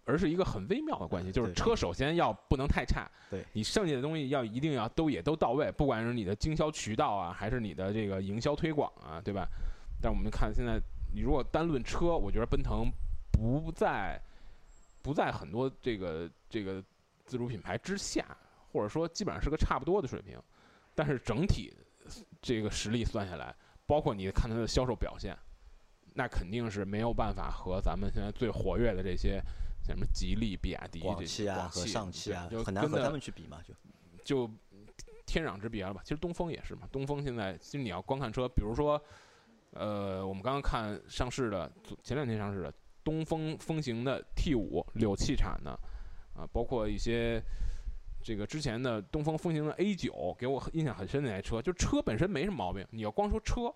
[0.04, 9.46] 而是一个很微妙的关系，就是车首先要不能太差，对你剩下的东西要一定要都也都到位，不管是你的经销渠道啊，还是你的这个营销推广啊，对吧？
[10.00, 10.80] 但我们看现在，
[11.12, 12.90] 你如果单论车，我觉得奔腾
[13.30, 14.20] 不在
[15.02, 16.82] 不在很多这个这个
[17.26, 18.36] 自主品牌之下，
[18.72, 20.40] 或者说基本上是个差不多的水平，
[20.94, 21.72] 但是整体
[22.40, 23.54] 这个实力算下来，
[23.86, 25.36] 包括你看它的销售表现，
[26.14, 29.42] 那肯定是没有办法和咱们现在最活跃的这些
[29.84, 33.74] 像什么吉利、比亚迪广汽啊和上汽啊就很难和他们去比嘛，就
[34.24, 34.50] 就
[35.26, 36.00] 天壤之别了吧？
[36.04, 39.02] 其实东风也是嘛，东风现在其实你要光看车，比如说，
[39.72, 41.70] 呃，我们刚刚看上市的，
[42.02, 42.72] 前两天上市的
[43.04, 45.70] 东风风行的 T 五柳汽产的，
[46.34, 47.42] 啊，包括一些
[48.22, 53.72] 这个之前的东风风行的 A 九，给我印象很深的那台车，就车本身没什么毛病，你要光说车，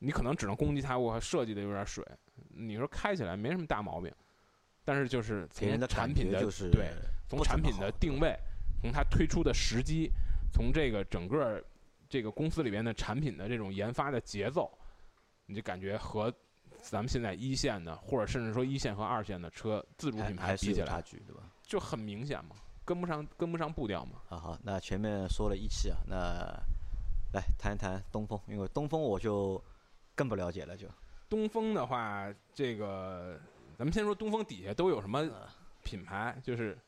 [0.00, 2.04] 你可能只能攻击它，我设计的有点水，
[2.48, 4.12] 你说开起来没什么大毛病，
[4.84, 6.88] 但是就是从产品的就是对。
[7.28, 8.36] 从产品的定位，
[8.82, 10.10] 从它推出的时机，
[10.52, 11.64] 从这个整个
[12.10, 14.70] 这个公司里边的产品的这种研发的节奏，
[15.52, 16.32] 你就感觉和
[16.80, 21.42] 咱们现在一线的，或者甚至说一线和二线的车自主品牌比起来，差距，对吧？
[21.62, 24.22] 就很明显嘛，跟不上跟不上步调嘛。
[24.26, 26.16] 好好，那前面说了一汽啊，那
[27.34, 29.62] 来谈一谈东风，因为东风我就
[30.14, 30.88] 更不了解了，就
[31.28, 33.38] 东风的话，这个
[33.76, 35.46] 咱们先说东风底下都有什么呃
[35.84, 36.78] 品牌，就是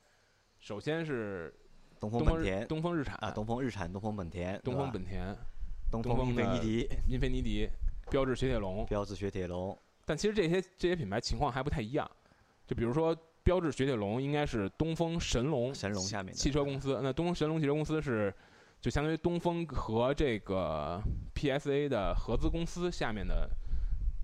[0.59, 1.55] 首先是
[2.01, 5.37] 东风日本田东风日产啊，东风日产、东风本田、东风本田、
[5.91, 7.69] 东风英尼迪、英菲尼迪、
[8.11, 12.11] 标致雪铁龙，标致雪铁龙，但其实这些这些品牌情况还不太一样，
[12.67, 16.39] 就比如说标致雪铁龙应该是东风神龙神龙下面的。
[16.39, 18.33] 汽车公司，那东风神龙汽车公司是
[18.81, 21.03] 就相当于东风和这个
[21.35, 23.49] PSA 的合资公司下面的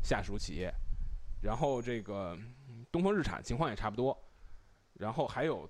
[0.03, 0.73] 下属企业，
[1.43, 2.37] 然后这个
[2.69, 4.17] 嗯东风日产情况也差不多，
[4.95, 5.69] 然后还有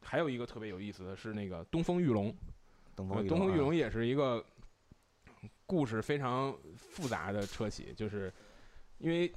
[0.00, 2.34] 还有一个特别有意思的是那个东风裕隆，呃
[2.96, 4.44] 东风东风裕隆啊也是一个
[5.72, 8.30] 故事非常复杂的车企，就是
[8.98, 9.32] 因为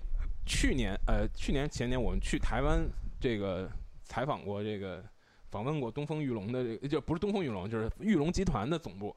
[0.45, 2.85] 去年呃去年前年我们去台湾
[3.21, 3.71] 这个
[4.03, 5.01] 采访过这个
[5.49, 9.15] 访问过东风裕隆的这个就不是东风裕隆，就是裕隆集团的总部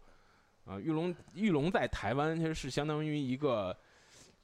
[0.64, 3.76] 啊、裕隆裕隆在台湾其实是相当于一个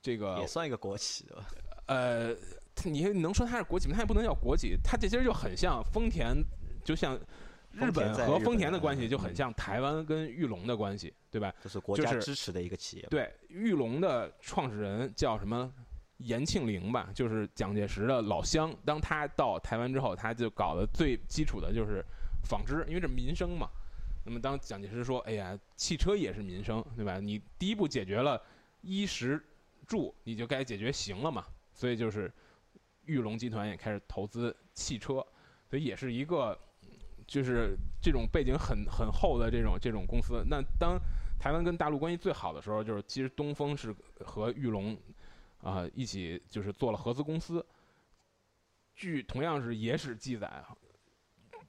[0.02, 1.46] 这个也算一个国企对吧？
[1.86, 2.34] 呃，
[2.82, 3.94] 你能说它是国企吗？
[3.94, 6.34] 它也不能叫国企，它这其实就很像丰田，
[6.84, 7.16] 就像
[7.74, 11.52] 日本和丰田的关系，嗯就很像台湾跟玉龙的关系，对吧？
[11.60, 13.06] 这是国就是家支持的一个企业。
[13.10, 15.72] 对，玉龙的创始人叫什么？
[16.18, 18.72] 严庆龄吧，就是蒋介石的老乡。
[18.84, 22.02] 当他到台湾之后，他就搞的最基础的就是
[22.44, 23.68] 纺织，因为这民生嘛。
[24.24, 27.18] 那么当蒋介石说：“哎呀，汽车也是民生，对吧？
[27.18, 28.40] 你第一步解决了
[28.80, 29.44] 衣食
[29.88, 32.32] 住，你就该解决行了嘛。”所以就是
[33.06, 35.14] 玉龙集团也开始投资汽车，
[35.68, 36.56] 所以也是一个
[37.26, 40.44] 就是这种背景很很厚的这种这种公司。
[40.48, 40.98] 那当
[41.38, 44.96] 台湾跟大陆关系最好的时候，就是其实东风是和玉龙
[45.60, 47.64] 啊、一起就是做了合资公司。
[48.94, 50.62] 据同样是野史记载，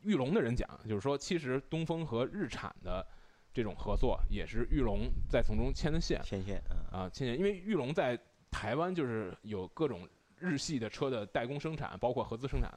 [0.04, 3.06] 玉龙的人讲，就是说其实东风和日产的
[3.54, 8.20] 这种合作也是玉龙在从中牵的线牵线，嗯，啊，牵线，因为玉龙在
[8.52, 12.72] 台湾就是有各种日系的车的代工生产，包括合资生产。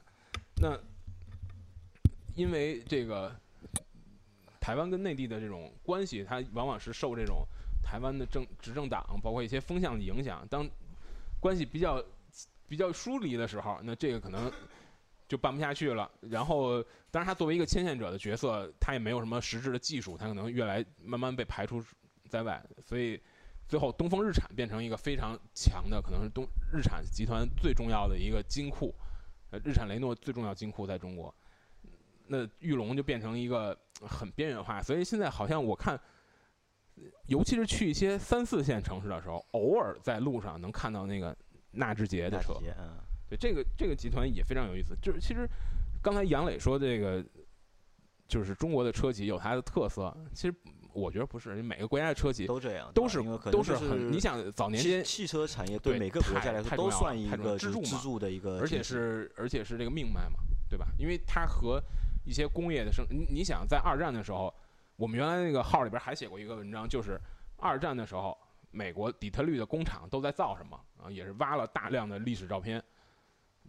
[0.61, 0.75] 那
[2.39, 3.35] 因为这个
[4.61, 7.45] 台湾跟内地的这种关系，它往往是受这种
[7.83, 10.47] 台湾的政执政党，包括一些风向的影响。
[10.49, 10.65] 当
[11.41, 12.01] 关系比较
[12.65, 14.49] 比较疏离的时候，那这个可能
[15.27, 16.09] 就办不下去了。
[16.21, 21.83] 然后，当然他作为一个牵线者的角色，他也没有什么实质的技术，他可能越来慢慢被排除
[22.29, 22.65] 在外。
[22.85, 23.21] 所以
[23.67, 28.95] 最后东风日产变成一个非常强的，可能是东日产集团最重要的一个金库，
[29.51, 31.35] 呃，日产雷诺最重要金库在中国。
[32.31, 33.75] 那玉龙就变成一个
[34.07, 35.99] 很边缘化，所以现在好像我看，
[37.25, 41.35] 尤其是去一些三四线城市的时候，偶尔在路上能看到那个
[41.71, 42.53] 纳智捷的车。
[43.27, 44.95] 对，这个这个集团也非常有意思。
[45.01, 45.49] 就是其实
[46.03, 47.25] 刚才杨磊说这个，
[48.27, 50.15] 就是中国的车企有它的特色。
[50.33, 50.55] 其实
[50.93, 60.87] 我觉得不是，每个国家的车企都这样，都是都是很，你想早年间，汽车产业对每个国家来说都算一个支柱支嘛柱的一个，而且是而且是这个命脉嘛，对吧？
[60.97, 61.79] 因为它和
[62.29, 64.53] 一些工业的生，你你想在二战的时候，
[64.95, 67.19] 我们原来那个号里边还写过一个文章，就是
[67.57, 68.37] 二战的时候，
[68.69, 71.09] 美国底特律的工厂都在造什么啊？
[71.09, 72.81] 也是挖了大量的历史照片。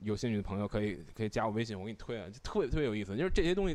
[0.03, 3.17] 有兴趣的朋友可以可以加我微信，我给你推啊，特别特别有意思。
[3.17, 3.75] 就是这些东西，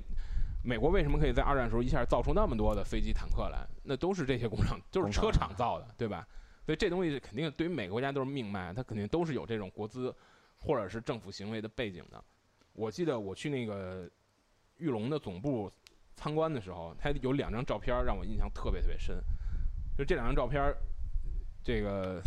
[0.63, 3.65] 美国为什么可以在二战的时候一下造出那么多的飞机、坦克来？
[3.83, 6.27] 那都是这些工厂，就是车厂造的，对吧？
[6.63, 10.13] 所以这东西肯定对于每个国家都是命脉，它肯定都是有这种国资
[10.59, 12.23] 或者是政府行为的背景的。
[12.73, 14.09] 我记得我去那个
[14.77, 15.71] 玉龙的总部
[16.15, 19.21] 参观的时候，他有两张照片让我印象特别特别深。
[19.97, 20.73] 就这两张照片，
[21.63, 22.21] 这个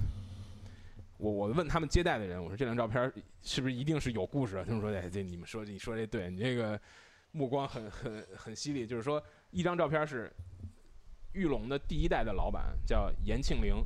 [1.18, 4.64] 我我问他们接待的人，我说这张照片是不是一定是有故事的？
[4.64, 6.80] 他们说：“哎，这你们说你说这对，你这个
[7.32, 10.32] 目光很很很犀利。”就是说，一张照片是
[11.34, 13.84] 玉龙的第一代的老板叫严庆龄，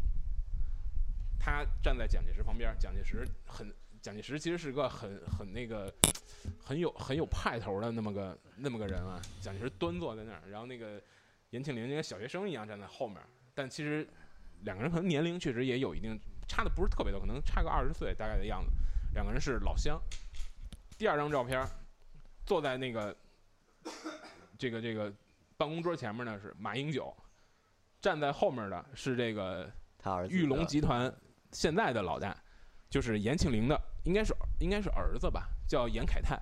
[1.38, 5.92] 他站在蒋介石旁边，蒋介石很蒋介石其实是个很很那个
[6.64, 9.20] 很有很有派头的那么个那么个人啊。
[9.40, 11.00] 蒋介石端坐在那儿，然后那个
[11.50, 13.18] 严庆龄就跟小学生一样站在后面，
[13.54, 14.08] 但其实
[14.62, 16.18] 两个人可能年龄确实也有一定
[16.48, 18.70] 差的不是特别多，可能差个二十岁大概的样子。
[19.14, 20.00] 两个人是老乡。
[20.96, 21.66] 第二张照片，
[22.46, 23.16] 坐在那个
[24.56, 25.12] 这个这个
[25.56, 27.12] 办公桌前面呢是马英九，
[28.00, 29.68] 站在后面的是这个
[29.98, 31.12] 他儿子玉龙集团
[31.50, 32.36] 现在的老大，
[32.88, 36.38] 就是严庆龄的，应该是应该是儿子吧，叫严凯泰。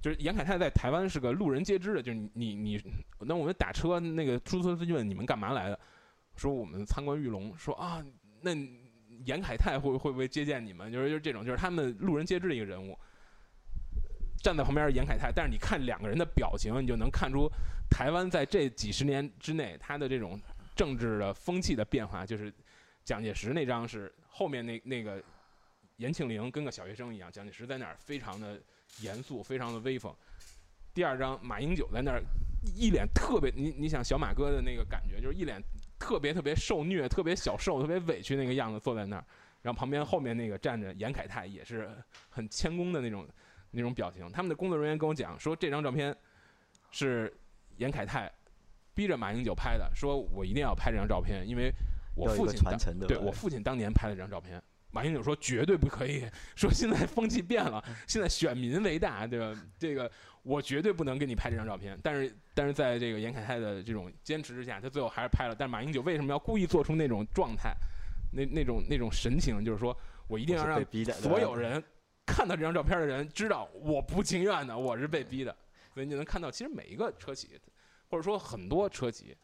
[0.00, 2.78] 就是严凯泰在台湾是个路人皆知的，就是你你，
[3.20, 5.80] 那我们打车那个出租车司机问你们干嘛来的，
[6.36, 8.04] 说我们参观玉龙，说啊，
[8.42, 8.54] 那
[9.24, 10.92] 严凯泰会会不会接见你们？
[10.92, 12.98] 就是就是这种，就是他们路人皆知的一个人物。
[14.42, 17.50] 站在旁边严凯泰，但是你看两个人的表情，你就能看出
[17.88, 20.38] 台湾在这几十年之内，他的这种
[20.76, 22.52] 政治的风气的变化，就是
[23.04, 25.22] 蒋介石那张是后面那那个
[25.96, 28.60] 严庆龄跟个小学生一样，蒋介石在那儿非常的
[29.00, 30.14] 严肃，非常的威风。
[30.92, 32.22] 第二张马英九在那儿
[32.76, 35.62] 一脸特别，你你想小马哥的那个感觉，就是一脸
[35.98, 39.24] 特别特别受虐、特别小受、特别委屈那个样子坐在那儿，
[39.62, 41.90] 然后旁边后面那个站着严凯泰，也是
[42.28, 43.26] 很谦恭的那种
[43.70, 44.30] 那种表情。
[44.30, 46.16] 他们的工作人员跟我讲说，这张照片
[46.90, 47.32] 是
[47.76, 48.30] 严凯泰
[48.94, 51.72] 逼着马英九拍的，说我一定要拍这张照片，因为
[52.14, 54.62] 我父亲当对我父亲当年拍了这张照片。
[54.94, 59.60] 马英九说绝对不可以，说现在风气变了，现在选民为大，对吧？
[59.76, 60.08] 这个
[60.44, 61.98] 我绝对不能给你拍这张照片。
[62.00, 65.56] 但是，但是在这个严凯泰的这种坚持之下，他最后还是拍了。
[65.58, 67.74] 但马英九为什么要故意做出那种状态，
[68.32, 69.96] 那那种那种神情，就是说
[70.28, 70.80] 我一定要让
[71.12, 71.82] 所有人
[72.24, 75.54] 看到这张照片的人知道我不情愿的，我是被逼的。
[75.92, 77.60] 所以你就能看到，其实每一个车企，
[78.08, 79.36] 或者说很多车企，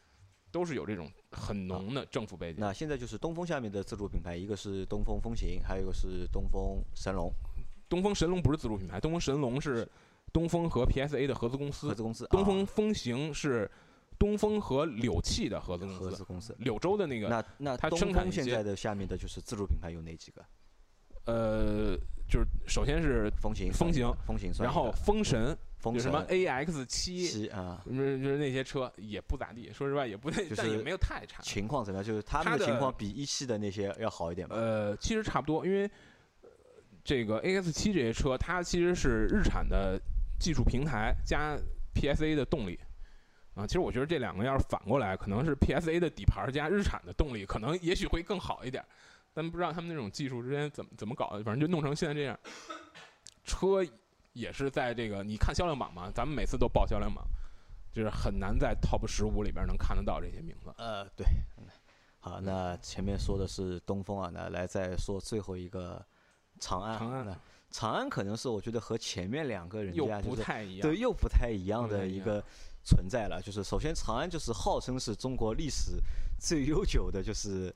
[0.49, 2.59] 都是有这种很浓的政府背景。
[2.59, 7.31] 那现在就是东风下面的自主品牌，一个是东风风行，还有一个是东风神龙。
[7.89, 9.87] 东风神龙不是自主品牌，东风神龙是
[10.31, 11.87] 东风和 PSA 的合资公司。
[11.87, 13.69] 合，资公司，东啊风风行是
[14.17, 15.99] 东风和柳汽的合资公司。
[15.99, 16.55] 合资，公司。
[16.59, 20.45] 柳州的那个那那它东风现在的下面的就是自主品牌有哪几个？
[21.25, 21.95] 呃，
[22.27, 31.41] 就是首先是风行、风行，风行然后，风神，风神有什么 AX 七，七啊，就是就是那些车也不咋地，说实话也不太，是但也没有太差。
[31.41, 32.05] 情况怎么样？
[32.05, 34.55] 就是他它们的情况比一系的那些要好一点吧？
[34.55, 35.89] 呃，其实差不多，因为
[36.41, 36.49] 呃
[37.03, 39.99] 这个 AX 七这些车，它其实是日产的
[40.39, 41.57] 技术平台加
[41.95, 42.79] PSA 的动力。
[43.53, 48.81] 啊，其实我觉得这两个要是反过来，可能是 PSA 的底盘加日产的动力，可能也许会更好一点。
[49.33, 52.39] 但不知道他们那种技术之间怎么怎么搞的，反正就弄成现在这样。
[53.43, 53.85] 车
[54.33, 57.25] 也是在这个，你看销量榜嘛，咱们每次都报销量榜，
[57.91, 60.73] 就是很难在 Top 十五里边能看得到这些名字。
[60.77, 61.25] 呃，对。
[62.23, 65.99] 好，那前面说的是东风啊，那来再说最后一个
[66.59, 66.99] 长安啊。
[66.99, 67.35] 长安那
[67.71, 72.43] 长安可能是我觉得和前面两个人又家就是不太一样，对又不太一样的一个
[72.83, 73.41] 存在了。
[73.41, 75.93] 就是首先长安就是号称是中国历史
[76.39, 77.73] 最悠久的，就是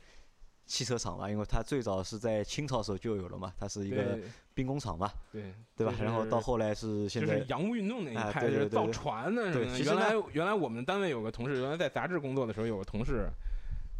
[0.66, 4.18] 汽车厂吧，因为它最早是在清朝时候就有了嘛，它是一个
[4.54, 5.54] 兵工厂嘛，对。
[5.76, 5.94] 对吧？
[6.00, 13.30] 然后到后来是现在就是洋务运动那一哎派，就是造船的什么原来原来我们单位有个同事，原来在杂志工作的时候，有个同事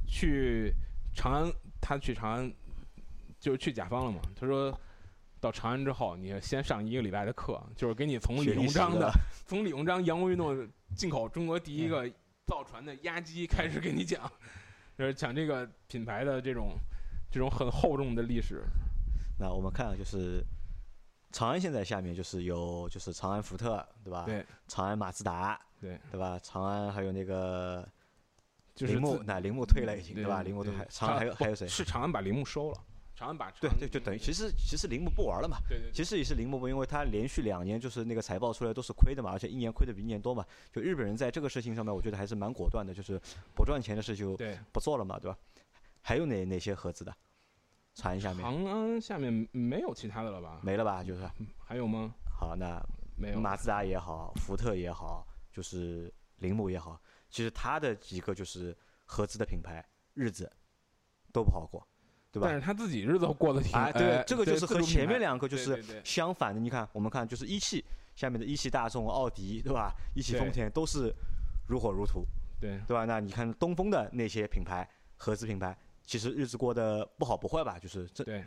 [0.08, 0.74] 去
[1.14, 1.52] 长安，
[1.82, 2.54] 他去长安
[3.40, 4.22] 就是去甲方了嘛。
[4.40, 4.80] 他说
[5.42, 9.12] 到长安之后，你先上一个礼拜的课，就是给你从李鸿章的的
[9.46, 12.10] 从李鸿章洋务运动进口中国第一个
[12.46, 14.32] 造船的压机开始给你讲，
[14.98, 16.78] 就是讲这个品牌的这种
[17.32, 18.64] 这种很厚重的历史。
[19.38, 20.44] 那我们看啊，就是
[21.32, 24.24] 长安现在下面就是有就是长安福特，对吧？
[24.26, 26.40] 对长安马自达，对，对吧？
[26.42, 27.86] 长安还有那个
[28.74, 30.42] 就是铃木那铃木退了已经，对吧？
[30.42, 31.68] 铃木都还长安还有还有谁？
[31.68, 32.78] 是长安把铃木收了，
[33.16, 35.58] 长安把长对对，就等于其实其实铃木不玩了嘛。
[35.70, 40.46] 对对其实也是铃木不，因为他连续两年就是那个财报出来都是亏的嘛，而且一年亏的比一年多嘛。
[40.72, 43.20] 就日本人在这个事情上面，我觉得还是蛮果断的，就是
[43.56, 44.38] 不赚钱的事就。
[44.72, 45.38] 不做了嘛，对吧？
[46.02, 47.16] 还有哪哪些合资的？
[47.94, 50.60] 长安下面长安下面没有其他的了吧？
[50.62, 51.02] 没了吧？
[51.02, 52.14] 就是还有吗？
[52.30, 52.84] 好，那
[53.18, 53.40] 没有。
[53.40, 60.52] 马自达也好，福特也好，就是铃木也好，其实它的几个就是合资的品牌，日子
[61.32, 61.88] 都不好过，
[62.36, 62.56] 对吧但？
[62.60, 66.60] 是他自己日子过得挺哎，对哎，这个就是和前面两个就是对对相反的。
[66.60, 67.84] 你看，我们看就是一汽
[68.14, 69.94] 下面的一汽大众、奥迪，对吧？
[70.14, 71.14] 一汽丰田都是
[71.70, 72.26] 如火如荼，
[72.60, 73.06] 对对吧？
[73.06, 77.80] 那你看东风的那些品牌，合资品牌，其实日子过得不好不坏吧？
[77.80, 78.44] 就是这，对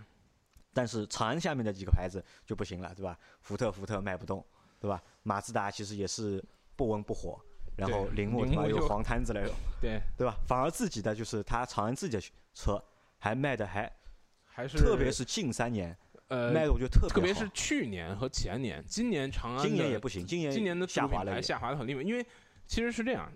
[0.74, 3.18] 但是长安下面的几个牌子就不行了，对吧？
[3.40, 4.44] 福特福特卖不动，
[4.78, 5.02] 对吧？
[5.22, 6.44] 马自达其实也是
[6.76, 7.40] 不温不火，
[7.74, 9.40] 然后铃木他妈有黄摊子了，
[9.80, 10.36] 对，对吧？
[10.46, 12.22] 反而自己的就是他长安自己的
[12.54, 12.82] 车
[13.18, 13.90] 还卖的还，
[14.44, 15.96] 还是特别是近三年
[16.28, 22.24] 呃，卖的我觉得特别好，特别是去年和前年，今年长安今年也不行，今年今年的下滑了也，下滑的很厉害，因为
[22.66, 23.32] 其实是这样，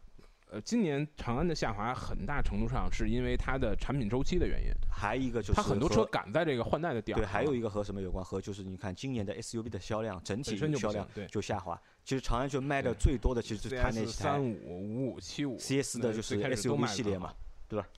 [0.51, 8.23] 呃，今年长安的下滑很大程度上是因为它的产品周期的原因，还一个就是它很多车赶在这个换代的点儿对，还有一个和什么有关？
[8.23, 11.81] 和就是你看今年的 SUV 的销量整体销量对就下滑。
[12.05, 17.33] 其实长安就卖的最多的，其实就是它那几三台五五五七五 CS 的，就是 SUV 系列嘛，
[17.69, 17.89] 对吧？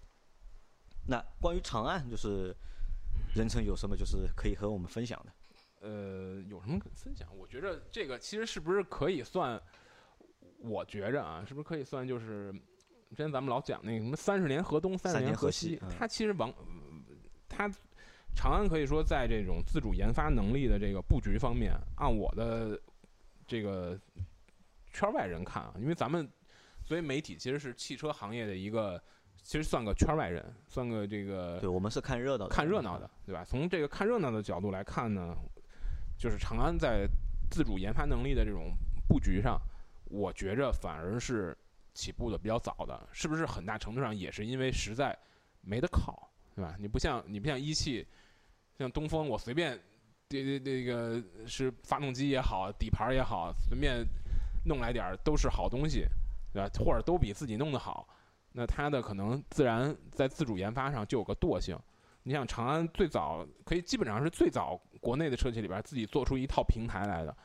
[1.06, 2.54] 那关于长安，就是
[3.34, 5.32] 任成有什么就是可以和我们分享的？
[5.80, 7.28] 呃，有什么可分享？
[7.36, 9.60] 我觉着这个其实是不是可以算？
[10.60, 12.50] 我觉着啊，是不是可以算就是
[13.10, 16.50] 之前咱们老讲那个什么三十年河东，三十年河河西嗯它其实往
[17.50, 17.70] 它
[18.34, 22.80] 长安可以说在这种自主研发能力的这个布局方面，按我的
[23.46, 24.00] 这个
[24.90, 26.26] 圈外人看啊，因为咱们
[26.82, 29.02] 作为媒体其实是汽车行业的一个，
[29.44, 33.44] 其实算个圈外人，算个这个对我们是看热闹的，看热闹的，对吧？
[33.44, 35.36] 从这个看热闹的角度来看呢，
[36.18, 37.06] 就是长安在
[37.50, 38.72] 自主研发能力的这种
[39.06, 39.60] 布局上，
[40.06, 41.56] 我觉着反而是
[41.92, 45.16] 起步的比较早的，是不是很大程度上也是因为实在
[45.60, 46.26] 没得靠，
[46.56, 46.74] 对吧？
[46.78, 48.06] 你不像你不像一汽，
[48.78, 49.78] 像东风，我随便
[50.26, 54.06] 这这这个是发动机也好，底盘也好，随便
[54.64, 56.06] 弄来点儿都是好东西，
[56.50, 56.70] 对吧？
[56.82, 58.08] 或者都比自己弄得好，
[58.56, 61.76] 那它的可能自然在自主研发上就有个惰性。
[62.22, 67.36] 你想长安最早可以基本上是最早国内的车企里边自己做出一套平台来的，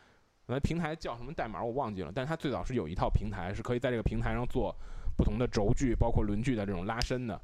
[0.46, 4.74] 那平台叫什么代码我忘记了，但是它最早是有一套平台是可以在这个平台上做
[5.18, 7.42] 不同的轴距，包括轮距的这种拉伸的，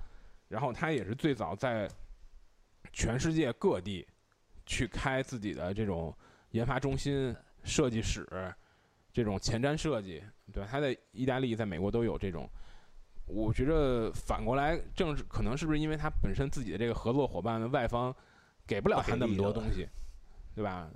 [0.47, 1.89] 然后它也是最早在
[2.93, 4.07] 全世界各地
[4.65, 6.15] 去开自己的这种
[6.51, 8.25] 研发中心、设计室，
[9.11, 10.63] 这种前瞻设计，对？
[10.65, 12.47] 它在意大利、在美国都有这种。
[13.27, 18.15] 我觉得反过来，正是可能是不是因为他本身自己的这个合作伙伴的外方
[18.67, 19.87] 给不了他那么多东西，
[20.53, 20.89] 对吧？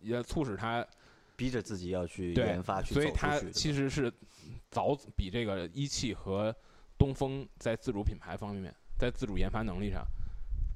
[0.00, 0.86] 也促使他
[1.34, 4.12] 逼着自己要去研发去所以他其实是
[4.70, 6.54] 早比这个一汽和
[6.98, 10.04] 东风在自主品牌方面，在自主研发能力上，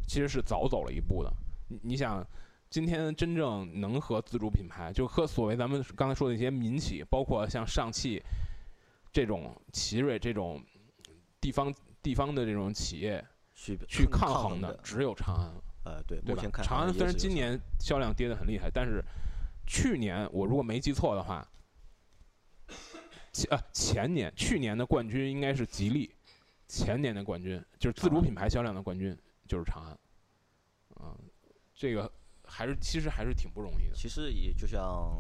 [0.07, 1.33] 其实是早走了一步的。
[1.69, 2.27] 你你想，
[2.71, 8.23] 今天真正能和自主品牌，就和所谓咱们刚才说的一些民企，包括像上汽
[9.13, 10.65] 这种奇瑞这种
[11.41, 15.65] 地方地方的这种企业去去抗抗衡的的，只有长安了。
[15.85, 16.51] 呃，对，对吧目前？
[16.51, 19.03] 看长安虽然今年销量跌得很厉害，但是
[19.67, 21.47] 去年我如果没记错的话，
[23.33, 26.15] 前呃前年去年的冠军应该是吉利，
[26.67, 29.99] 前年的冠军就是自主品牌销量的冠军就是长安，
[31.01, 31.17] 嗯、
[31.75, 32.11] 这个
[32.45, 33.95] 还是其实还是挺不容易的。
[33.95, 35.19] 其实也就像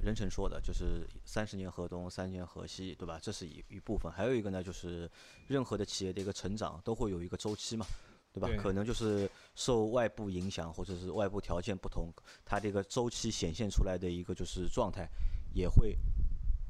[0.00, 3.18] 任晨说的，就是三十年河东，三十年河西，对吧？
[3.20, 4.10] 这是一一部分。
[4.12, 5.10] 还有一个呢，就是
[5.48, 7.84] 任何的企业的一个成长都会有一个周期嘛，
[8.32, 8.46] 对吧？
[8.46, 12.12] 对可能就是受外部影响或者是外部条件不同，
[12.44, 15.08] 它这个周期显现出来的一个就是状态
[15.52, 15.96] 也会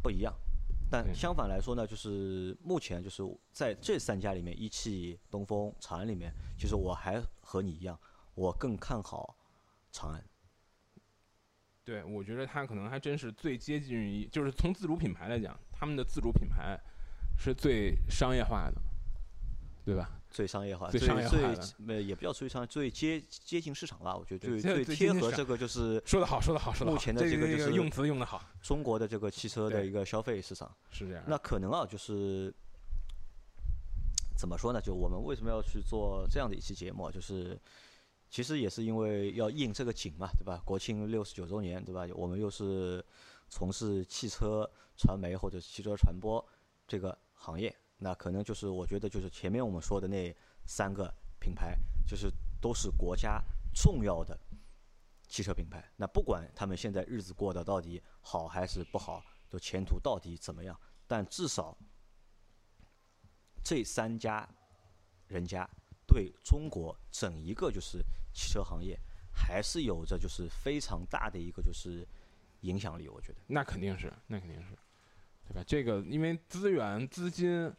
[0.03, 0.35] 不一样。
[0.91, 3.22] 但相反来说呢，就是目前就是
[3.53, 7.99] 在这三家里面，一汽、东风、长安里面，其实我还和你一样，
[8.35, 9.37] 我更看好
[9.93, 10.24] 长安。
[11.89, 16.78] 对，我觉得它可能还真是最接近于，就是从自主品牌来讲，他们的自主品牌
[17.39, 18.74] 是最商业化的，
[19.86, 20.11] 对吧？
[20.30, 24.14] 最商业化，最最商业化的呃也不叫最商，最接接近市场吧。
[24.14, 26.95] 我觉得最最贴合这个就是说的好，说的好，说的好。
[26.95, 30.70] 目前的这这个就是用词用的好，中国的这个汽车的一个消费市场。
[30.91, 31.24] 是这样。
[31.26, 32.53] 那可能啊，就是
[34.36, 34.78] 怎么说呢？
[34.78, 37.11] 就我们为什么要去做这样的一期节目啊？
[37.11, 37.59] 就是
[38.31, 40.61] 其实也是因为要应这个景嘛，对吧？
[40.64, 42.07] 国庆六十九周年，对吧？
[42.14, 43.05] 我们又是
[43.49, 46.45] 从事汽车传媒或者汽车传播
[46.87, 50.35] 这个行业，那可能就是我觉得就是前面我们说的那
[50.66, 51.76] 三个品牌，
[52.07, 53.43] 就是都是国家
[53.74, 54.39] 重要的
[55.26, 55.83] 汽车品牌。
[55.97, 61.76] 那不管他们现在日子过得到底好还是不好，就前途到底怎么样，但至少
[63.64, 64.47] 这三家
[65.29, 65.68] 人家
[66.09, 68.03] 对中国整一个就是
[68.33, 68.99] 汽车行业，
[69.31, 72.05] 还是有着就是非常大的一个就是
[72.63, 73.09] 影响力。
[73.09, 73.39] 我觉得。
[73.47, 74.71] 那肯定是，那肯定是，
[75.47, 75.63] 对吧？
[75.67, 77.71] 这个因为资源、资金，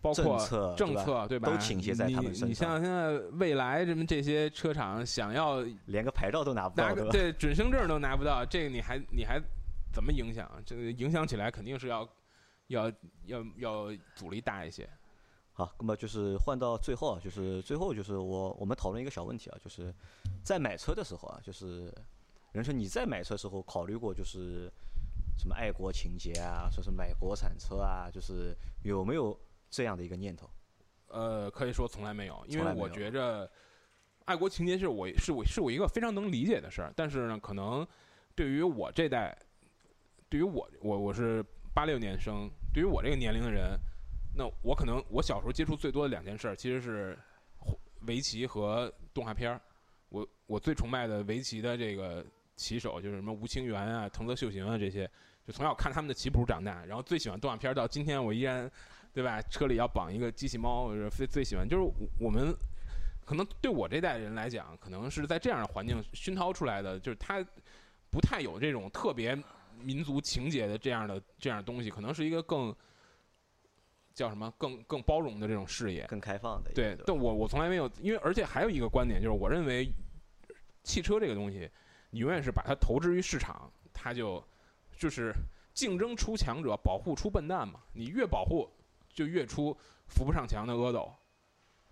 [0.00, 1.48] 包括政策对吧政策，对吧？
[1.50, 9.40] 都倾斜在他们身上你像现在未来什么这些车厂想要连个牌照都拿不到，对准生证都拿不到，这个你还你还
[9.92, 10.50] 怎么影响？
[10.66, 12.08] 这个影响起来肯定是要
[12.66, 12.92] 要
[13.26, 14.88] 要要阻力大一些。
[15.54, 19.94] 好，那么就是换到最后啊，就是最后就是我我们讨论一个小问题啊，就是
[20.42, 21.92] 在买车的时候啊，就是
[22.52, 24.72] 人生你在买车时候考虑过就是
[25.38, 29.38] 什么爱国情节啊，说是买国产车啊，就是有没有
[29.68, 30.48] 这样的一个念头？
[31.08, 33.50] 呃，可以说从来没有，因为我觉着
[34.24, 37.86] 爱国情节是我是我是我一个非常能理解的事儿，但是呢，可能
[38.34, 39.36] 对于我这代，
[40.30, 41.44] 对于我我我是
[41.74, 43.78] 八六年生，对于我这个年龄的人，
[44.34, 47.18] 那我可能我小时候接触最多的两件事其实是
[48.06, 49.60] 围棋和动画片儿。
[50.08, 52.24] 我我最崇拜的围棋的这个
[52.56, 55.10] 棋手就是什么吴清源啊、藤泽秀行啊这些，
[55.46, 58.70] 就从小看他们的棋谱长大，然后最喜欢动画片儿，到今天我依然，
[59.12, 59.40] 对吧？
[59.50, 61.66] 车里要绑一个机器猫，我是最最喜欢。
[61.66, 62.54] 就是我们
[63.24, 67.42] 可能对我这代人来讲，可能是在这样的环境熏陶出来的，就是他
[68.10, 69.36] 不太有这种特别
[69.80, 72.74] 民族情节的这样的这样的东西，可能是一个更
[74.14, 76.06] 叫什么更更包容的这种视野。
[76.06, 79.90] 更开放的对，但我我从来没有，因为而且还有一个观点就是，我认为
[80.82, 81.70] 汽车这个东西，
[82.10, 84.42] 你永远是把它投之于市场，它就
[84.98, 85.32] 就是
[85.74, 87.80] 竞争出强者，保护出笨蛋嘛。
[87.92, 88.68] 你越保护，
[89.08, 91.12] 就越出扶不上墙的阿斗，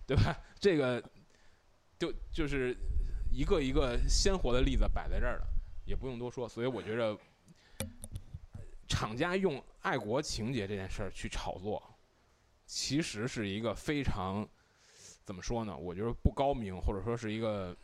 [0.06, 0.36] 对吧？
[0.58, 1.02] 这个
[1.98, 2.76] 就就是
[3.32, 5.46] 一个一个鲜活的例子摆在这儿了，
[5.86, 6.48] 也不用多说。
[6.48, 7.18] 所以我觉着，
[8.88, 11.82] 厂家用爱国情节这件事儿去炒作，
[12.72, 14.48] 其实是一个非常
[15.24, 15.76] 怎么说呢？
[15.76, 17.76] 我觉得不高明，或者说是一个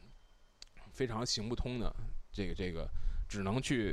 [0.93, 1.93] 非常行不通的
[2.31, 2.89] 这个这个，
[3.29, 3.93] 只能去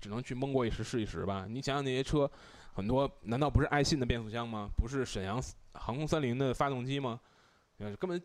[0.00, 1.46] 只能去蒙过一时是一时吧。
[1.46, 2.28] 你想想那些车，
[2.72, 4.70] 很多难道不是爱信的变速箱吗？
[4.74, 5.38] 不是沈阳
[5.74, 7.20] 航空三菱的发动机吗？
[7.76, 8.20] 根本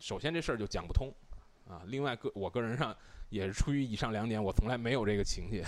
[0.00, 1.08] 首先这事儿就讲不通
[1.68, 1.82] 啊。
[1.86, 2.94] 另外个我个人上
[3.28, 5.64] 也是出于以上两点，我从来没有这个情节。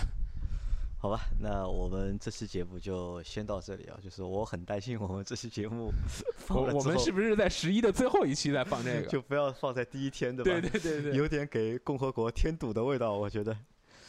[1.01, 3.97] 好吧，那我们这期节目就先到这里啊。
[4.03, 5.93] 就是我很担心我们这期节目
[6.35, 9.07] 放我我们是不是在十一的最后一期再放这个？
[9.07, 10.67] 就不要放在第一天，对吧？
[10.69, 13.55] 对对对对， 有点给共和国添堵的味道，我觉得。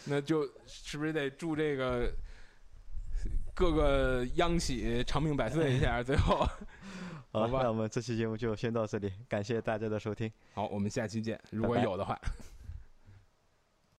[0.07, 2.13] 那就是不是得祝这个
[3.55, 6.03] 各个央企长命百岁一下？
[6.03, 6.39] 最后，
[7.31, 10.29] 好好吧那我们这期节目就先到这里，感谢大家的收听。
[10.55, 12.21] 好，我们下期见，如果有的话。